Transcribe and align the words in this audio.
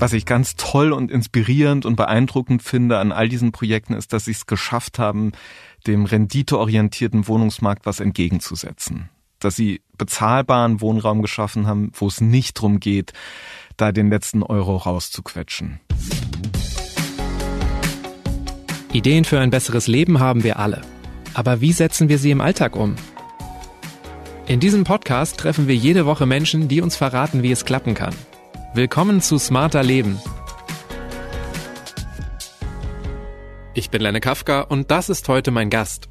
Was 0.00 0.12
ich 0.12 0.26
ganz 0.26 0.54
toll 0.54 0.92
und 0.92 1.10
inspirierend 1.10 1.84
und 1.84 1.96
beeindruckend 1.96 2.62
finde 2.62 2.98
an 2.98 3.10
all 3.10 3.28
diesen 3.28 3.50
Projekten 3.50 3.94
ist, 3.94 4.12
dass 4.12 4.26
sie 4.26 4.30
es 4.30 4.46
geschafft 4.46 5.00
haben, 5.00 5.32
dem 5.88 6.04
renditeorientierten 6.04 7.26
Wohnungsmarkt 7.26 7.84
was 7.84 7.98
entgegenzusetzen. 7.98 9.08
Dass 9.40 9.56
sie 9.56 9.82
bezahlbaren 9.96 10.80
Wohnraum 10.80 11.20
geschaffen 11.20 11.66
haben, 11.66 11.90
wo 11.94 12.06
es 12.06 12.20
nicht 12.20 12.58
darum 12.58 12.78
geht, 12.78 13.12
da 13.76 13.90
den 13.90 14.08
letzten 14.08 14.44
Euro 14.44 14.76
rauszuquetschen. 14.76 15.80
Ideen 18.92 19.24
für 19.24 19.40
ein 19.40 19.50
besseres 19.50 19.88
Leben 19.88 20.20
haben 20.20 20.44
wir 20.44 20.60
alle. 20.60 20.82
Aber 21.34 21.60
wie 21.60 21.72
setzen 21.72 22.08
wir 22.08 22.18
sie 22.18 22.30
im 22.30 22.40
Alltag 22.40 22.76
um? 22.76 22.94
In 24.46 24.60
diesem 24.60 24.84
Podcast 24.84 25.38
treffen 25.38 25.66
wir 25.66 25.74
jede 25.74 26.06
Woche 26.06 26.24
Menschen, 26.24 26.68
die 26.68 26.80
uns 26.80 26.94
verraten, 26.94 27.42
wie 27.42 27.50
es 27.50 27.64
klappen 27.64 27.94
kann. 27.94 28.14
Willkommen 28.74 29.22
zu 29.22 29.38
Smarter 29.38 29.82
Leben. 29.82 30.20
Ich 33.74 33.88
bin 33.90 34.02
Lenne 34.02 34.20
Kafka 34.20 34.60
und 34.60 34.90
das 34.90 35.08
ist 35.08 35.26
heute 35.28 35.50
mein 35.50 35.70
Gast. 35.70 36.08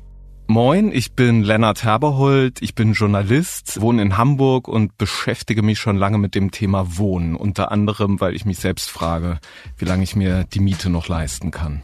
Moin, 0.47 0.91
ich 0.91 1.13
bin 1.13 1.43
Lennart 1.43 1.83
Herberhold, 1.83 2.61
ich 2.61 2.73
bin 2.73 2.93
Journalist, 2.93 3.79
wohne 3.79 4.01
in 4.01 4.17
Hamburg 4.17 4.67
und 4.67 4.97
beschäftige 4.97 5.61
mich 5.61 5.77
schon 5.77 5.97
lange 5.97 6.17
mit 6.17 6.33
dem 6.33 6.49
Thema 6.49 6.97
Wohnen, 6.97 7.35
unter 7.35 7.71
anderem, 7.71 8.19
weil 8.19 8.35
ich 8.35 8.45
mich 8.45 8.57
selbst 8.57 8.89
frage, 8.89 9.39
wie 9.77 9.85
lange 9.85 10.03
ich 10.03 10.15
mir 10.15 10.43
die 10.45 10.59
Miete 10.59 10.89
noch 10.89 11.07
leisten 11.07 11.51
kann. 11.51 11.83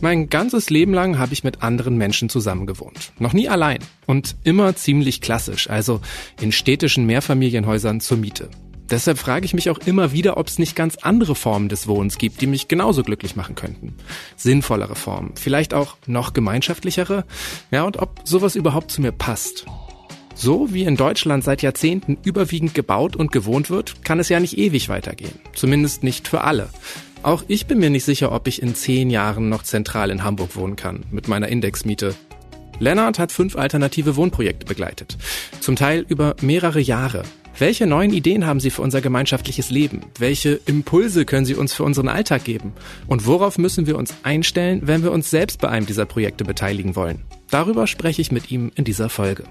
Mein 0.00 0.28
ganzes 0.28 0.70
Leben 0.70 0.92
lang 0.92 1.18
habe 1.18 1.32
ich 1.32 1.42
mit 1.42 1.62
anderen 1.62 1.96
Menschen 1.96 2.28
zusammengewohnt. 2.28 3.12
Noch 3.18 3.32
nie 3.32 3.48
allein 3.48 3.78
und 4.06 4.36
immer 4.44 4.76
ziemlich 4.76 5.20
klassisch, 5.20 5.68
also 5.68 6.00
in 6.40 6.52
städtischen 6.52 7.06
Mehrfamilienhäusern 7.06 8.00
zur 8.00 8.18
Miete. 8.18 8.50
Deshalb 8.90 9.18
frage 9.18 9.44
ich 9.44 9.54
mich 9.54 9.68
auch 9.70 9.78
immer 9.78 10.12
wieder, 10.12 10.36
ob 10.36 10.46
es 10.46 10.58
nicht 10.58 10.76
ganz 10.76 10.96
andere 10.96 11.34
Formen 11.34 11.68
des 11.68 11.88
Wohnens 11.88 12.18
gibt, 12.18 12.40
die 12.40 12.46
mich 12.46 12.68
genauso 12.68 13.02
glücklich 13.02 13.34
machen 13.34 13.54
könnten. 13.54 13.94
Sinnvollere 14.36 14.94
Formen, 14.94 15.32
vielleicht 15.34 15.74
auch 15.74 15.96
noch 16.06 16.32
gemeinschaftlichere. 16.32 17.24
Ja, 17.70 17.82
und 17.82 17.98
ob 17.98 18.20
sowas 18.24 18.54
überhaupt 18.54 18.90
zu 18.90 19.00
mir 19.00 19.12
passt. 19.12 19.66
So 20.34 20.72
wie 20.72 20.84
in 20.84 20.96
Deutschland 20.96 21.42
seit 21.44 21.62
Jahrzehnten 21.62 22.18
überwiegend 22.22 22.74
gebaut 22.74 23.16
und 23.16 23.32
gewohnt 23.32 23.70
wird, 23.70 24.04
kann 24.04 24.20
es 24.20 24.28
ja 24.28 24.38
nicht 24.38 24.58
ewig 24.58 24.88
weitergehen. 24.88 25.40
Zumindest 25.54 26.02
nicht 26.02 26.28
für 26.28 26.42
alle. 26.42 26.68
Auch 27.22 27.42
ich 27.48 27.66
bin 27.66 27.78
mir 27.78 27.90
nicht 27.90 28.04
sicher, 28.04 28.30
ob 28.30 28.46
ich 28.46 28.62
in 28.62 28.74
zehn 28.74 29.10
Jahren 29.10 29.48
noch 29.48 29.62
zentral 29.62 30.10
in 30.10 30.22
Hamburg 30.22 30.54
wohnen 30.54 30.76
kann, 30.76 31.04
mit 31.10 31.26
meiner 31.26 31.48
Indexmiete. 31.48 32.14
Lennart 32.78 33.18
hat 33.18 33.32
fünf 33.32 33.56
alternative 33.56 34.16
Wohnprojekte 34.16 34.66
begleitet. 34.66 35.16
Zum 35.60 35.76
Teil 35.76 36.04
über 36.08 36.36
mehrere 36.42 36.80
Jahre. 36.80 37.22
Welche 37.58 37.86
neuen 37.86 38.12
Ideen 38.12 38.46
haben 38.46 38.60
Sie 38.60 38.68
für 38.68 38.82
unser 38.82 39.00
gemeinschaftliches 39.00 39.70
Leben? 39.70 40.02
Welche 40.18 40.60
Impulse 40.66 41.24
können 41.24 41.46
Sie 41.46 41.54
uns 41.54 41.72
für 41.72 41.84
unseren 41.84 42.08
Alltag 42.08 42.44
geben? 42.44 42.74
Und 43.06 43.26
worauf 43.26 43.56
müssen 43.56 43.86
wir 43.86 43.96
uns 43.96 44.14
einstellen, 44.24 44.82
wenn 44.84 45.02
wir 45.02 45.10
uns 45.10 45.30
selbst 45.30 45.62
bei 45.62 45.70
einem 45.70 45.86
dieser 45.86 46.04
Projekte 46.04 46.44
beteiligen 46.44 46.96
wollen? 46.96 47.24
Darüber 47.50 47.86
spreche 47.86 48.20
ich 48.20 48.30
mit 48.30 48.50
ihm 48.50 48.70
in 48.74 48.84
dieser 48.84 49.08
Folge. 49.08 49.44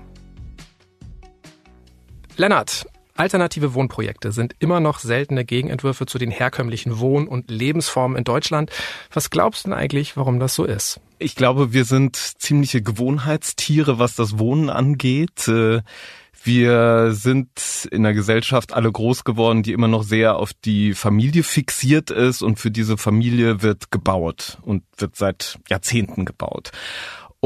Lennart, 2.37 2.85
alternative 3.15 3.73
Wohnprojekte 3.73 4.31
sind 4.31 4.55
immer 4.59 4.79
noch 4.79 4.99
seltene 4.99 5.45
Gegenentwürfe 5.45 6.05
zu 6.05 6.17
den 6.17 6.31
herkömmlichen 6.31 6.99
Wohn- 6.99 7.27
und 7.27 7.49
Lebensformen 7.49 8.17
in 8.17 8.23
Deutschland. 8.23 8.71
Was 9.11 9.29
glaubst 9.29 9.65
du 9.65 9.69
denn 9.69 9.77
eigentlich, 9.77 10.15
warum 10.17 10.39
das 10.39 10.55
so 10.55 10.65
ist? 10.65 10.99
Ich 11.17 11.35
glaube, 11.35 11.73
wir 11.73 11.85
sind 11.85 12.15
ziemliche 12.17 12.81
Gewohnheitstiere, 12.81 13.99
was 13.99 14.15
das 14.15 14.37
Wohnen 14.37 14.69
angeht. 14.69 15.47
Äh, 15.47 15.81
wir 16.43 17.13
sind 17.13 17.87
in 17.91 18.03
der 18.03 18.13
Gesellschaft 18.13 18.71
alle 18.71 18.91
groß 18.91 19.23
geworden, 19.23 19.63
die 19.63 19.71
immer 19.71 19.87
noch 19.87 20.03
sehr 20.03 20.35
auf 20.35 20.51
die 20.53 20.93
Familie 20.93 21.41
fixiert 21.41 22.11
ist 22.11 22.43
und 22.43 22.59
für 22.59 22.69
diese 22.69 22.97
Familie 22.97 23.63
wird 23.63 23.89
gebaut 23.89 24.59
und 24.61 24.83
wird 24.97 25.15
seit 25.15 25.57
Jahrzehnten 25.69 26.23
gebaut. 26.23 26.71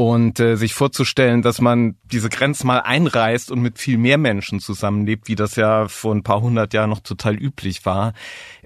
Und 0.00 0.40
äh, 0.40 0.56
sich 0.56 0.72
vorzustellen, 0.72 1.42
dass 1.42 1.60
man 1.60 1.94
diese 2.04 2.30
Grenze 2.30 2.66
mal 2.66 2.78
einreißt 2.78 3.50
und 3.50 3.60
mit 3.60 3.78
viel 3.78 3.98
mehr 3.98 4.16
Menschen 4.16 4.58
zusammenlebt, 4.58 5.28
wie 5.28 5.34
das 5.34 5.56
ja 5.56 5.88
vor 5.88 6.14
ein 6.14 6.22
paar 6.22 6.40
hundert 6.40 6.72
Jahren 6.72 6.88
noch 6.88 7.00
total 7.00 7.34
üblich 7.34 7.84
war, 7.84 8.14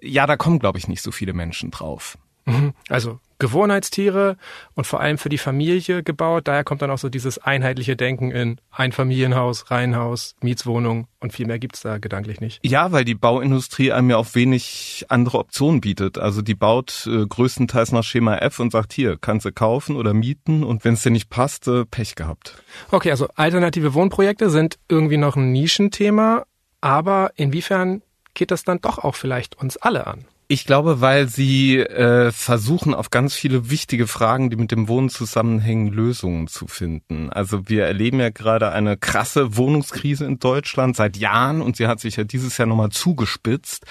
ja, 0.01 0.29
da 0.29 0.37
kommen, 0.37 0.61
glaube 0.61 0.79
ich, 0.79 0.87
nicht 0.87 1.03
so 1.03 1.11
viele 1.11 1.33
Menschen 1.33 1.73
drauf. 1.73 2.17
Mhm. 2.45 2.73
Also 2.89 3.19
Gewohnheitstiere 3.39 4.37
und 4.75 4.87
vor 4.87 5.01
allem 5.01 5.19
für 5.19 5.29
die 5.29 5.39
Familie 5.39 6.03
gebaut. 6.03 6.49
Daher 6.49 6.65
kommt 6.65 6.83
dann 6.83 6.91
auch 6.91 6.99
so 6.99 7.09
dieses 7.09 7.39
einheitliche 7.39 7.97
Denken 7.97 8.31
in 8.31 8.61
Einfamilienhaus, 8.71 9.71
Reihenhaus, 9.71 10.35
Mietswohnung 10.41 11.07
und 11.21 11.33
viel 11.33 11.47
mehr 11.47 11.59
gibt's 11.59 11.81
da 11.81 11.99
gedanklich 11.99 12.41
nicht. 12.41 12.61
Ja, 12.65 12.93
weil 12.93 13.05
die 13.05 13.15
Bauindustrie 13.15 13.93
einem 13.93 14.11
ja 14.11 14.17
auch 14.17 14.35
wenig 14.35 15.07
andere 15.09 15.39
Optionen 15.39 15.81
bietet. 15.81 16.19
Also 16.19 16.43
die 16.43 16.55
baut 16.55 17.09
äh, 17.11 17.27
größtenteils 17.27 17.93
nach 17.93 18.05
Schema 18.05 18.37
F 18.37 18.61
und 18.61 18.73
sagt, 18.73 18.93
hier, 18.93 19.17
kannst 19.19 19.47
du 19.47 19.53
kaufen 19.53 19.97
oder 19.97 20.15
mieten 20.15 20.63
und 20.63 20.85
wenn 20.85 20.95
es 20.95 21.03
dir 21.03 21.11
nicht 21.11 21.31
passt, 21.31 21.67
äh, 21.69 21.85
Pech 21.85 22.15
gehabt. 22.15 22.63
Okay, 22.91 23.11
also 23.11 23.29
alternative 23.35 23.95
Wohnprojekte 23.95 24.51
sind 24.51 24.79
irgendwie 24.89 25.17
noch 25.17 25.37
ein 25.37 25.53
Nischenthema, 25.53 26.45
aber 26.81 27.31
inwiefern 27.37 28.03
geht 28.35 28.51
das 28.51 28.65
dann 28.65 28.81
doch 28.81 28.99
auch 28.99 29.15
vielleicht 29.15 29.57
uns 29.57 29.77
alle 29.77 30.07
an? 30.07 30.27
Ich 30.55 30.67
glaube, 30.67 31.01
weil 31.01 31.27
sie 31.27 31.81
äh, 31.81 32.31
versuchen, 32.31 32.95
auf 32.95 33.11
ganz 33.11 33.35
viele 33.35 33.71
wichtige 33.71 34.07
Fragen, 34.07 34.51
die 34.51 34.57
mit 34.57 34.71
dem 34.71 34.87
Wohnen 34.87 35.09
zusammenhängen, 35.09 35.89
Lösungen 35.89 36.47
zu 36.47 36.69
finden. 36.69 37.29
Also 37.29 37.69
wir 37.69 37.87
erleben 37.87 38.21
ja 38.21 38.31
gerade 38.31 38.71
eine 38.71 38.97
krasse 38.97 39.57
Wohnungskrise 39.57 40.27
in 40.27 40.39
Deutschland 40.39 40.95
seit 40.95 41.17
Jahren 41.17 41.61
und 41.61 41.75
sie 41.75 41.89
hat 41.89 41.99
sich 41.99 42.15
ja 42.15 42.23
dieses 42.23 42.57
Jahr 42.57 42.69
nochmal 42.69 42.91
zugespitzt. 42.91 43.85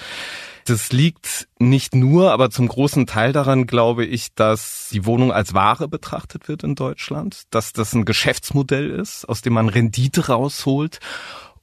Das 0.64 0.90
liegt 0.90 1.48
nicht 1.58 1.94
nur, 1.94 2.32
aber 2.32 2.48
zum 2.48 2.66
großen 2.66 3.06
Teil 3.06 3.34
daran, 3.34 3.66
glaube 3.66 4.06
ich, 4.06 4.34
dass 4.34 4.88
die 4.90 5.04
Wohnung 5.04 5.32
als 5.32 5.52
Ware 5.52 5.86
betrachtet 5.86 6.48
wird 6.48 6.62
in 6.62 6.76
Deutschland, 6.76 7.42
dass 7.50 7.74
das 7.74 7.92
ein 7.92 8.06
Geschäftsmodell 8.06 8.88
ist, 8.88 9.28
aus 9.28 9.42
dem 9.42 9.52
man 9.52 9.68
Rendite 9.68 10.28
rausholt 10.28 11.00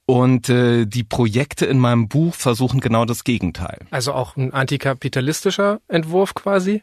und 0.06 0.48
äh, 0.48 0.86
die 0.86 1.04
Projekte 1.04 1.66
in 1.66 1.78
meinem 1.78 2.08
Buch 2.08 2.34
versuchen 2.34 2.80
genau 2.80 3.04
das 3.04 3.24
Gegenteil. 3.24 3.86
Also 3.90 4.12
auch 4.12 4.36
ein 4.36 4.52
antikapitalistischer 4.52 5.80
Entwurf 5.88 6.34
quasi? 6.34 6.82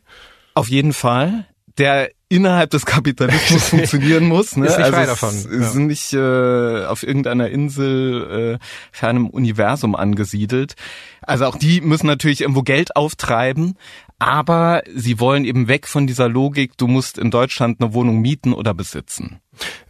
Auf 0.54 0.70
jeden 0.70 0.94
Fall. 0.94 1.46
Der 1.78 2.10
innerhalb 2.30 2.70
des 2.70 2.86
Kapitalismus 2.86 3.64
funktionieren 3.70 4.26
muss. 4.26 4.56
Ne? 4.56 4.68
Ist 4.68 4.78
nicht 4.78 4.86
also 4.86 4.96
frei 4.98 5.06
davon. 5.06 5.36
Ja. 5.52 5.70
sind 5.70 5.88
nicht 5.88 6.14
äh, 6.14 6.86
auf 6.86 7.04
irgendeiner 7.04 7.50
Insel 7.50 8.60
äh, 8.62 8.66
fernem 8.92 9.30
Universum 9.30 9.96
angesiedelt. 9.96 10.76
Also 11.22 11.46
auch 11.46 11.58
die 11.58 11.82
müssen 11.82 12.08
natürlich 12.08 12.42
irgendwo 12.42 12.62
Geld 12.62 12.96
auftreiben, 12.96 13.76
aber 14.20 14.84
sie 14.94 15.20
wollen 15.20 15.46
eben 15.46 15.68
weg 15.68 15.88
von 15.88 16.08
dieser 16.08 16.30
Logik, 16.30 16.78
du 16.78 16.88
musst 16.88 17.18
in 17.18 17.32
Deutschland 17.32 17.82
eine 17.82 17.94
Wohnung 17.94 18.20
mieten 18.20 18.54
oder 18.54 18.74
besitzen. 18.74 19.40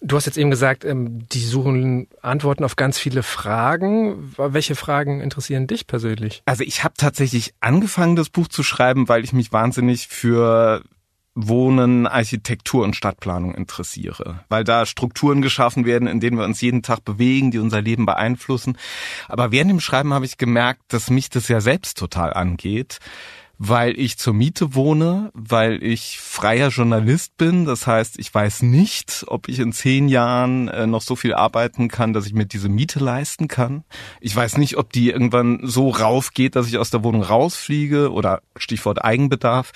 Du 0.02 0.16
hast 0.16 0.26
jetzt 0.26 0.38
eben 0.38 0.50
gesagt, 0.50 0.86
ähm, 0.86 1.28
die 1.30 1.40
suchen 1.40 2.08
Antworten 2.22 2.64
auf 2.64 2.76
ganz 2.76 2.98
viele 2.98 3.24
Fragen. 3.24 4.34
Welche 4.38 4.76
Fragen 4.76 5.22
interessieren 5.22 5.68
dich 5.68 5.88
persönlich? 5.88 6.42
Also 6.46 6.64
ich 6.64 6.84
habe 6.84 6.94
tatsächlich 6.98 7.54
angefangen, 7.60 8.16
das 8.16 8.30
Buch 8.30 8.48
zu 8.48 8.64
schreiben, 8.64 9.10
weil 9.10 9.24
ich 9.24 9.34
mich 9.34 9.52
wahnsinnig 9.52 10.08
für 10.08 10.84
Wohnen, 11.36 12.08
Architektur 12.08 12.84
und 12.84 12.96
Stadtplanung 12.96 13.56
interessiere, 13.56 14.44
weil 14.50 14.64
da 14.64 14.86
Strukturen 14.86 15.42
geschaffen 15.42 15.86
werden, 15.86 16.08
in 16.08 16.20
denen 16.20 16.38
wir 16.38 16.46
uns 16.46 16.60
jeden 16.60 16.82
Tag 16.82 17.06
bewegen, 17.06 17.52
die 17.52 17.60
unser 17.60 17.82
Leben 17.82 18.06
beeinflussen. 18.06 18.78
Aber 19.28 19.52
während 19.52 19.70
dem 19.70 19.80
Schreiben 19.80 20.14
habe 20.14 20.26
ich 20.26 20.38
gemerkt, 20.38 20.82
dass 20.90 21.10
mich 21.10 21.30
das 21.30 21.48
ja 21.48 21.62
selbst 21.62 21.98
total 21.98 22.34
angeht 22.34 23.00
weil 23.62 24.00
ich 24.00 24.18
zur 24.18 24.34
Miete 24.34 24.74
wohne, 24.74 25.32
weil 25.34 25.84
ich 25.84 26.18
freier 26.22 26.70
Journalist 26.70 27.36
bin. 27.36 27.66
Das 27.66 27.86
heißt, 27.86 28.18
ich 28.18 28.34
weiß 28.34 28.62
nicht, 28.62 29.26
ob 29.28 29.50
ich 29.50 29.60
in 29.60 29.74
zehn 29.74 30.08
Jahren 30.08 30.70
äh, 30.70 30.88
noch 30.88 31.02
so 31.02 31.18
viel 31.18 31.34
arbeiten 31.34 31.90
kann, 31.90 32.14
dass 32.14 32.26
ich 32.26 32.34
mir 32.34 32.46
diese 32.46 32.70
Miete 32.70 33.00
leisten 33.00 33.50
kann. 33.50 33.84
Ich 34.22 34.34
weiß 34.34 34.58
nicht, 34.58 34.78
ob 34.78 34.94
die 34.94 35.10
irgendwann 35.10 35.60
so 35.64 35.90
raufgeht, 35.90 36.56
dass 36.56 36.68
ich 36.68 36.78
aus 36.78 36.90
der 36.90 37.04
Wohnung 37.04 37.22
rausfliege 37.22 38.14
oder 38.14 38.42
Stichwort 38.56 39.04
Eigenbedarf. 39.04 39.74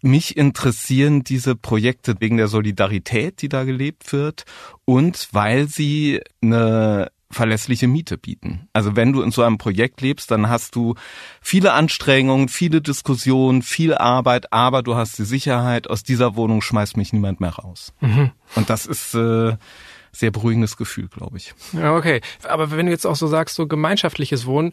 Mich 0.00 0.38
interessieren 0.38 1.22
diese 1.22 1.54
Projekte 1.54 2.14
wegen 2.20 2.38
der 2.38 2.48
Solidarität, 2.48 3.42
die 3.42 3.50
da 3.50 3.64
gelebt 3.64 4.10
wird 4.12 4.46
und 4.86 5.28
weil 5.32 5.68
sie 5.68 6.22
eine 6.40 7.10
verlässliche 7.30 7.88
Miete 7.88 8.16
bieten. 8.16 8.68
Also 8.72 8.96
wenn 8.96 9.12
du 9.12 9.22
in 9.22 9.30
so 9.30 9.42
einem 9.42 9.58
Projekt 9.58 10.00
lebst, 10.00 10.30
dann 10.30 10.48
hast 10.48 10.74
du 10.74 10.94
viele 11.40 11.72
Anstrengungen, 11.72 12.48
viele 12.48 12.80
Diskussionen, 12.80 13.62
viel 13.62 13.94
Arbeit, 13.94 14.52
aber 14.52 14.82
du 14.82 14.94
hast 14.94 15.18
die 15.18 15.24
Sicherheit, 15.24 15.90
aus 15.90 16.02
dieser 16.02 16.36
Wohnung 16.36 16.62
schmeißt 16.62 16.96
mich 16.96 17.12
niemand 17.12 17.40
mehr 17.40 17.50
raus. 17.50 17.92
Mhm. 18.00 18.30
Und 18.54 18.70
das 18.70 18.86
ist 18.86 19.14
äh, 19.14 19.56
sehr 20.12 20.30
beruhigendes 20.30 20.76
Gefühl, 20.76 21.08
glaube 21.08 21.36
ich. 21.36 21.54
Ja, 21.72 21.94
okay. 21.94 22.20
Aber 22.44 22.70
wenn 22.70 22.86
du 22.86 22.92
jetzt 22.92 23.06
auch 23.06 23.16
so 23.16 23.26
sagst, 23.26 23.54
so 23.54 23.66
gemeinschaftliches 23.66 24.46
Wohnen, 24.46 24.72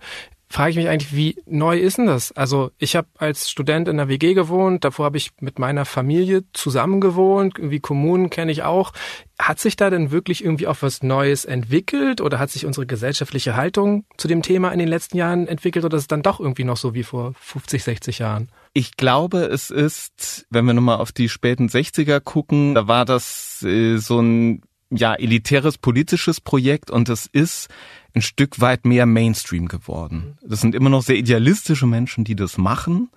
frage 0.50 0.72
ich 0.72 0.76
mich 0.78 0.88
eigentlich, 0.88 1.16
wie 1.16 1.38
neu 1.46 1.78
ist 1.80 1.98
denn 1.98 2.06
das? 2.06 2.32
Also 2.32 2.72
ich 2.78 2.96
habe 2.96 3.08
als 3.18 3.50
Student 3.50 3.88
in 3.88 3.98
der 3.98 4.08
WG 4.08 4.34
gewohnt, 4.34 4.84
davor 4.84 5.06
habe 5.06 5.18
ich 5.18 5.32
mit 5.40 5.60
meiner 5.60 5.86
Familie 5.86 6.44
zusammen 6.54 7.02
gewohnt, 7.02 7.58
irgendwie 7.58 7.80
Kommunen 7.80 8.30
kenne 8.30 8.52
ich 8.52 8.64
auch. 8.64 8.94
Hat 9.40 9.60
sich 9.60 9.76
da 9.76 9.90
denn 9.90 10.12
wirklich 10.12 10.44
irgendwie 10.44 10.68
auch 10.68 10.78
was 10.82 11.04
Neues 11.04 11.46
entwickelt 11.46 12.22
oder 12.22 12.40
hat 12.40 12.52
sich 12.52 12.66
unsere 12.66 12.86
gesellschaftliche 12.86 13.56
Haltung 13.56 14.06
zu 14.18 14.28
dem 14.28 14.42
Thema 14.42 14.72
in 14.72 14.80
den 14.80 14.88
letzten 14.88 15.18
Jahren 15.18 15.48
entwickelt 15.48 15.84
oder 15.84 15.98
ist 15.98 16.04
es 16.04 16.08
dann 16.08 16.24
doch 16.24 16.40
irgendwie 16.40 16.64
noch 16.64 16.78
so 16.78 16.94
wie 16.94 17.04
vor 17.04 17.34
50, 17.40 17.84
60 17.84 18.20
Jahren? 18.20 18.50
Ich 18.74 18.98
glaube, 18.98 19.40
es 19.40 19.72
ist, 19.72 20.46
wenn 20.50 20.66
wir 20.66 20.74
nochmal 20.74 20.98
auf 20.98 21.12
die 21.12 21.30
späten 21.30 21.68
60er 21.68 22.20
gucken, 22.20 22.76
da 22.76 22.88
war 22.88 23.06
das 23.06 23.64
äh, 23.64 23.98
so 23.98 24.20
ein 24.20 24.62
ja 24.92 25.16
elitäres 25.16 25.78
politisches 25.78 26.42
Projekt 26.42 26.92
und 26.92 27.10
es 27.10 27.26
ist 27.26 27.70
ein 28.16 28.22
Stück 28.22 28.62
weit 28.62 28.86
mehr 28.86 29.06
Mainstream 29.06 29.68
geworden. 29.68 30.38
Das 30.42 30.62
sind 30.62 30.76
immer 30.76 30.90
noch 30.90 31.04
sehr 31.04 31.18
idealistische 31.18 31.86
Menschen, 31.86 32.24
die 32.24 32.36
das 32.36 32.58
machen. 32.58 33.10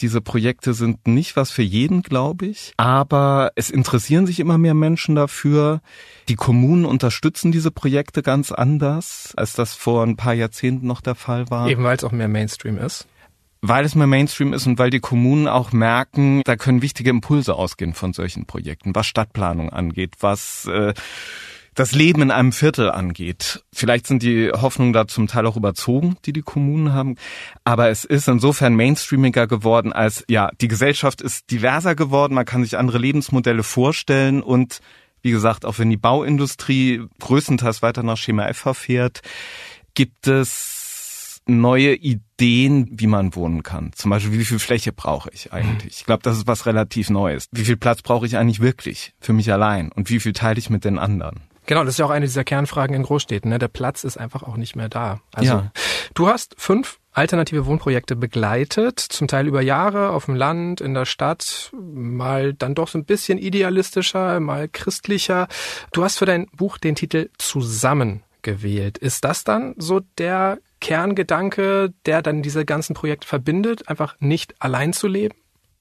Diese 0.00 0.20
Projekte 0.20 0.74
sind 0.74 1.06
nicht 1.06 1.36
was 1.36 1.50
für 1.50 1.62
jeden, 1.62 2.02
glaube 2.02 2.46
ich. 2.46 2.72
Aber 2.76 3.52
es 3.54 3.70
interessieren 3.70 4.26
sich 4.26 4.40
immer 4.40 4.58
mehr 4.58 4.74
Menschen 4.74 5.14
dafür. 5.14 5.80
Die 6.28 6.34
Kommunen 6.34 6.84
unterstützen 6.84 7.52
diese 7.52 7.70
Projekte 7.70 8.22
ganz 8.22 8.52
anders, 8.52 9.32
als 9.36 9.52
das 9.52 9.74
vor 9.74 10.02
ein 10.02 10.16
paar 10.16 10.34
Jahrzehnten 10.34 10.86
noch 10.86 11.00
der 11.02 11.14
Fall 11.14 11.50
war. 11.50 11.68
Eben 11.68 11.84
weil 11.84 11.96
es 11.96 12.04
auch 12.04 12.12
mehr 12.12 12.28
Mainstream 12.28 12.78
ist. 12.78 13.06
Weil 13.60 13.84
es 13.84 13.94
mehr 13.94 14.08
Mainstream 14.08 14.52
ist 14.52 14.66
und 14.66 14.78
weil 14.80 14.90
die 14.90 14.98
Kommunen 14.98 15.46
auch 15.46 15.70
merken, 15.70 16.42
da 16.44 16.56
können 16.56 16.82
wichtige 16.82 17.10
Impulse 17.10 17.54
ausgehen 17.54 17.94
von 17.94 18.12
solchen 18.12 18.44
Projekten, 18.44 18.92
was 18.94 19.06
Stadtplanung 19.06 19.70
angeht, 19.70 20.16
was 20.18 20.66
äh, 20.66 20.94
das 21.74 21.92
Leben 21.92 22.22
in 22.22 22.30
einem 22.30 22.52
Viertel 22.52 22.90
angeht. 22.90 23.64
Vielleicht 23.72 24.06
sind 24.06 24.22
die 24.22 24.50
Hoffnungen 24.50 24.92
da 24.92 25.06
zum 25.06 25.26
Teil 25.26 25.46
auch 25.46 25.56
überzogen, 25.56 26.16
die 26.24 26.32
die 26.32 26.42
Kommunen 26.42 26.92
haben. 26.92 27.16
Aber 27.64 27.88
es 27.88 28.04
ist 28.04 28.28
insofern 28.28 28.74
mainstreamiger 28.74 29.46
geworden, 29.46 29.92
als 29.92 30.24
ja, 30.28 30.50
die 30.60 30.68
Gesellschaft 30.68 31.22
ist 31.22 31.50
diverser 31.50 31.94
geworden. 31.94 32.34
Man 32.34 32.44
kann 32.44 32.64
sich 32.64 32.76
andere 32.76 32.98
Lebensmodelle 32.98 33.62
vorstellen 33.62 34.42
und 34.42 34.80
wie 35.22 35.30
gesagt, 35.30 35.64
auch 35.64 35.78
wenn 35.78 35.88
die 35.88 35.96
Bauindustrie 35.96 37.02
größtenteils 37.20 37.80
weiter 37.80 38.02
nach 38.02 38.16
Schema 38.16 38.46
F 38.48 38.58
verfährt, 38.58 39.22
gibt 39.94 40.26
es 40.26 41.40
neue 41.46 41.94
Ideen, 41.94 42.88
wie 42.92 43.06
man 43.06 43.34
wohnen 43.34 43.62
kann. 43.62 43.92
Zum 43.94 44.10
Beispiel, 44.10 44.38
wie 44.38 44.44
viel 44.44 44.58
Fläche 44.58 44.92
brauche 44.92 45.30
ich 45.32 45.52
eigentlich? 45.52 45.98
Ich 45.98 46.06
glaube, 46.06 46.22
das 46.22 46.36
ist 46.36 46.46
was 46.46 46.66
relativ 46.66 47.10
Neues. 47.10 47.46
Wie 47.52 47.64
viel 47.64 47.76
Platz 47.76 48.02
brauche 48.02 48.26
ich 48.26 48.36
eigentlich 48.36 48.60
wirklich 48.60 49.14
für 49.20 49.32
mich 49.32 49.52
allein? 49.52 49.90
Und 49.90 50.10
wie 50.10 50.20
viel 50.20 50.32
teile 50.32 50.58
ich 50.58 50.70
mit 50.70 50.84
den 50.84 50.98
anderen? 50.98 51.40
Genau, 51.72 51.84
das 51.84 51.94
ist 51.94 51.98
ja 52.00 52.04
auch 52.04 52.10
eine 52.10 52.26
dieser 52.26 52.44
Kernfragen 52.44 52.94
in 52.94 53.02
Großstädten. 53.02 53.48
Ne? 53.48 53.58
Der 53.58 53.68
Platz 53.68 54.04
ist 54.04 54.18
einfach 54.18 54.42
auch 54.42 54.58
nicht 54.58 54.76
mehr 54.76 54.90
da. 54.90 55.22
Also 55.32 55.52
ja. 55.54 55.72
du 56.12 56.28
hast 56.28 56.54
fünf 56.58 56.98
alternative 57.12 57.64
Wohnprojekte 57.64 58.14
begleitet, 58.14 59.00
zum 59.00 59.26
Teil 59.26 59.46
über 59.46 59.62
Jahre 59.62 60.10
auf 60.10 60.26
dem 60.26 60.34
Land, 60.34 60.82
in 60.82 60.92
der 60.92 61.06
Stadt, 61.06 61.72
mal 61.72 62.52
dann 62.52 62.74
doch 62.74 62.88
so 62.88 62.98
ein 62.98 63.06
bisschen 63.06 63.38
idealistischer, 63.38 64.38
mal 64.40 64.68
christlicher. 64.68 65.48
Du 65.94 66.04
hast 66.04 66.18
für 66.18 66.26
dein 66.26 66.46
Buch 66.48 66.76
den 66.76 66.94
Titel 66.94 67.30
Zusammen 67.38 68.22
gewählt. 68.42 68.98
Ist 68.98 69.24
das 69.24 69.42
dann 69.42 69.74
so 69.78 70.00
der 70.18 70.58
Kerngedanke, 70.82 71.94
der 72.04 72.20
dann 72.20 72.42
diese 72.42 72.66
ganzen 72.66 72.92
Projekte 72.92 73.26
verbindet, 73.26 73.88
einfach 73.88 74.16
nicht 74.20 74.60
allein 74.60 74.92
zu 74.92 75.08
leben? 75.08 75.36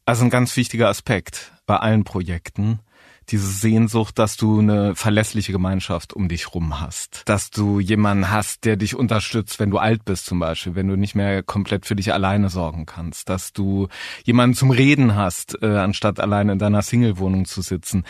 Also 0.05 0.23
ein 0.23 0.29
ganz 0.29 0.55
wichtiger 0.55 0.87
Aspekt 0.87 1.51
bei 1.65 1.75
allen 1.75 2.05
Projekten 2.05 2.79
diese 3.29 3.47
Sehnsucht, 3.47 4.19
dass 4.19 4.35
du 4.35 4.59
eine 4.59 4.95
verlässliche 4.95 5.51
Gemeinschaft 5.51 6.13
um 6.13 6.27
dich 6.27 6.53
rum 6.53 6.79
hast. 6.79 7.23
Dass 7.25 7.49
du 7.49 7.79
jemanden 7.79 8.29
hast, 8.29 8.65
der 8.65 8.75
dich 8.75 8.95
unterstützt, 8.95 9.59
wenn 9.59 9.71
du 9.71 9.77
alt 9.77 10.03
bist 10.05 10.25
zum 10.25 10.39
Beispiel, 10.39 10.75
wenn 10.75 10.87
du 10.87 10.97
nicht 10.97 11.15
mehr 11.15 11.43
komplett 11.43 11.85
für 11.85 11.95
dich 11.95 12.13
alleine 12.13 12.49
sorgen 12.49 12.85
kannst. 12.85 13.29
Dass 13.29 13.53
du 13.53 13.87
jemanden 14.23 14.55
zum 14.55 14.71
Reden 14.71 15.15
hast, 15.15 15.61
äh, 15.61 15.77
anstatt 15.77 16.19
alleine 16.19 16.53
in 16.53 16.59
deiner 16.59 16.81
Single-Wohnung 16.81 17.45
zu 17.45 17.61
sitzen. 17.61 18.05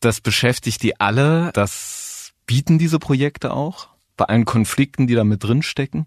Das 0.00 0.20
beschäftigt 0.20 0.82
die 0.82 1.00
alle. 1.00 1.50
Das 1.52 2.32
bieten 2.46 2.78
diese 2.78 2.98
Projekte 2.98 3.52
auch 3.52 3.88
bei 4.16 4.26
allen 4.26 4.44
Konflikten, 4.44 5.06
die 5.06 5.14
da 5.14 5.24
mit 5.24 5.42
drinstecken. 5.42 6.06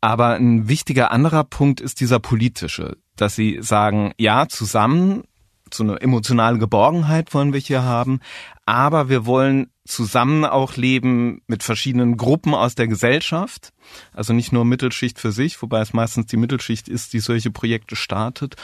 Aber 0.00 0.34
ein 0.34 0.68
wichtiger 0.68 1.10
anderer 1.10 1.44
Punkt 1.44 1.80
ist 1.80 2.00
dieser 2.00 2.20
politische, 2.20 2.98
dass 3.16 3.34
sie 3.34 3.58
sagen, 3.62 4.12
ja, 4.18 4.46
zusammen 4.48 5.24
so 5.72 5.82
eine 5.82 6.00
emotionale 6.00 6.58
Geborgenheit 6.58 7.32
wollen 7.34 7.52
wir 7.52 7.60
hier 7.60 7.82
haben, 7.82 8.20
aber 8.66 9.08
wir 9.08 9.26
wollen 9.26 9.70
zusammen 9.86 10.44
auch 10.44 10.76
leben 10.76 11.42
mit 11.46 11.62
verschiedenen 11.62 12.16
Gruppen 12.16 12.54
aus 12.54 12.74
der 12.74 12.88
Gesellschaft, 12.88 13.72
also 14.12 14.32
nicht 14.32 14.52
nur 14.52 14.64
Mittelschicht 14.64 15.18
für 15.18 15.32
sich, 15.32 15.60
wobei 15.60 15.80
es 15.80 15.92
meistens 15.92 16.26
die 16.26 16.36
Mittelschicht 16.36 16.88
ist, 16.88 17.12
die 17.12 17.20
solche 17.20 17.50
Projekte 17.50 17.96
startet. 17.96 18.56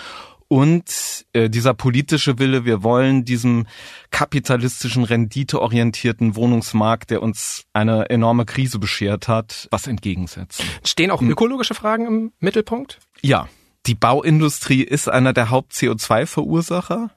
Und 0.52 1.26
äh, 1.32 1.48
dieser 1.48 1.74
politische 1.74 2.40
Wille, 2.40 2.64
wir 2.64 2.82
wollen 2.82 3.24
diesem 3.24 3.68
kapitalistischen, 4.10 5.04
renditeorientierten 5.04 6.34
Wohnungsmarkt, 6.34 7.10
der 7.10 7.22
uns 7.22 7.66
eine 7.72 8.10
enorme 8.10 8.46
Krise 8.46 8.80
beschert 8.80 9.28
hat, 9.28 9.68
was 9.70 9.86
entgegensetzen. 9.86 10.64
Stehen 10.84 11.12
auch 11.12 11.22
ökologische 11.22 11.74
Fragen 11.74 12.04
im 12.06 12.32
Mittelpunkt? 12.40 12.98
Ja, 13.22 13.48
die 13.86 13.94
Bauindustrie 13.94 14.82
ist 14.82 15.08
einer 15.08 15.32
der 15.32 15.50
Haupt-CO2-Verursacher. 15.50 17.10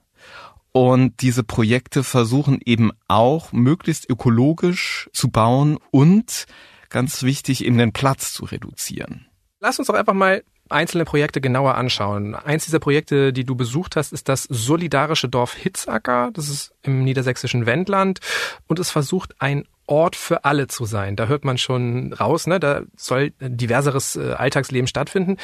Und 0.72 1.20
diese 1.20 1.44
Projekte 1.44 2.02
versuchen 2.02 2.58
eben 2.64 2.90
auch 3.06 3.52
möglichst 3.52 4.10
ökologisch 4.10 5.08
zu 5.12 5.30
bauen 5.30 5.78
und 5.92 6.46
ganz 6.88 7.22
wichtig 7.22 7.64
eben 7.64 7.78
den 7.78 7.92
Platz 7.92 8.32
zu 8.32 8.44
reduzieren. 8.44 9.26
Lass 9.60 9.78
uns 9.78 9.86
doch 9.86 9.94
einfach 9.94 10.14
mal 10.14 10.42
einzelne 10.70 11.04
Projekte 11.04 11.40
genauer 11.40 11.76
anschauen. 11.76 12.34
Eins 12.34 12.64
dieser 12.64 12.80
Projekte, 12.80 13.32
die 13.32 13.44
du 13.44 13.54
besucht 13.54 13.94
hast, 13.94 14.12
ist 14.12 14.28
das 14.28 14.44
solidarische 14.44 15.28
Dorf 15.28 15.54
Hitzacker. 15.54 16.30
Das 16.32 16.48
ist 16.48 16.74
im 16.82 17.04
niedersächsischen 17.04 17.66
Wendland 17.66 18.18
und 18.66 18.80
es 18.80 18.90
versucht 18.90 19.40
ein 19.40 19.68
Ort 19.86 20.16
für 20.16 20.44
alle 20.44 20.66
zu 20.66 20.86
sein. 20.86 21.14
Da 21.14 21.26
hört 21.26 21.44
man 21.44 21.58
schon 21.58 22.14
raus, 22.14 22.46
ne? 22.46 22.58
Da 22.58 22.82
soll 22.96 23.32
diverseres 23.38 24.16
äh, 24.16 24.32
Alltagsleben 24.32 24.88
stattfinden 24.88 25.36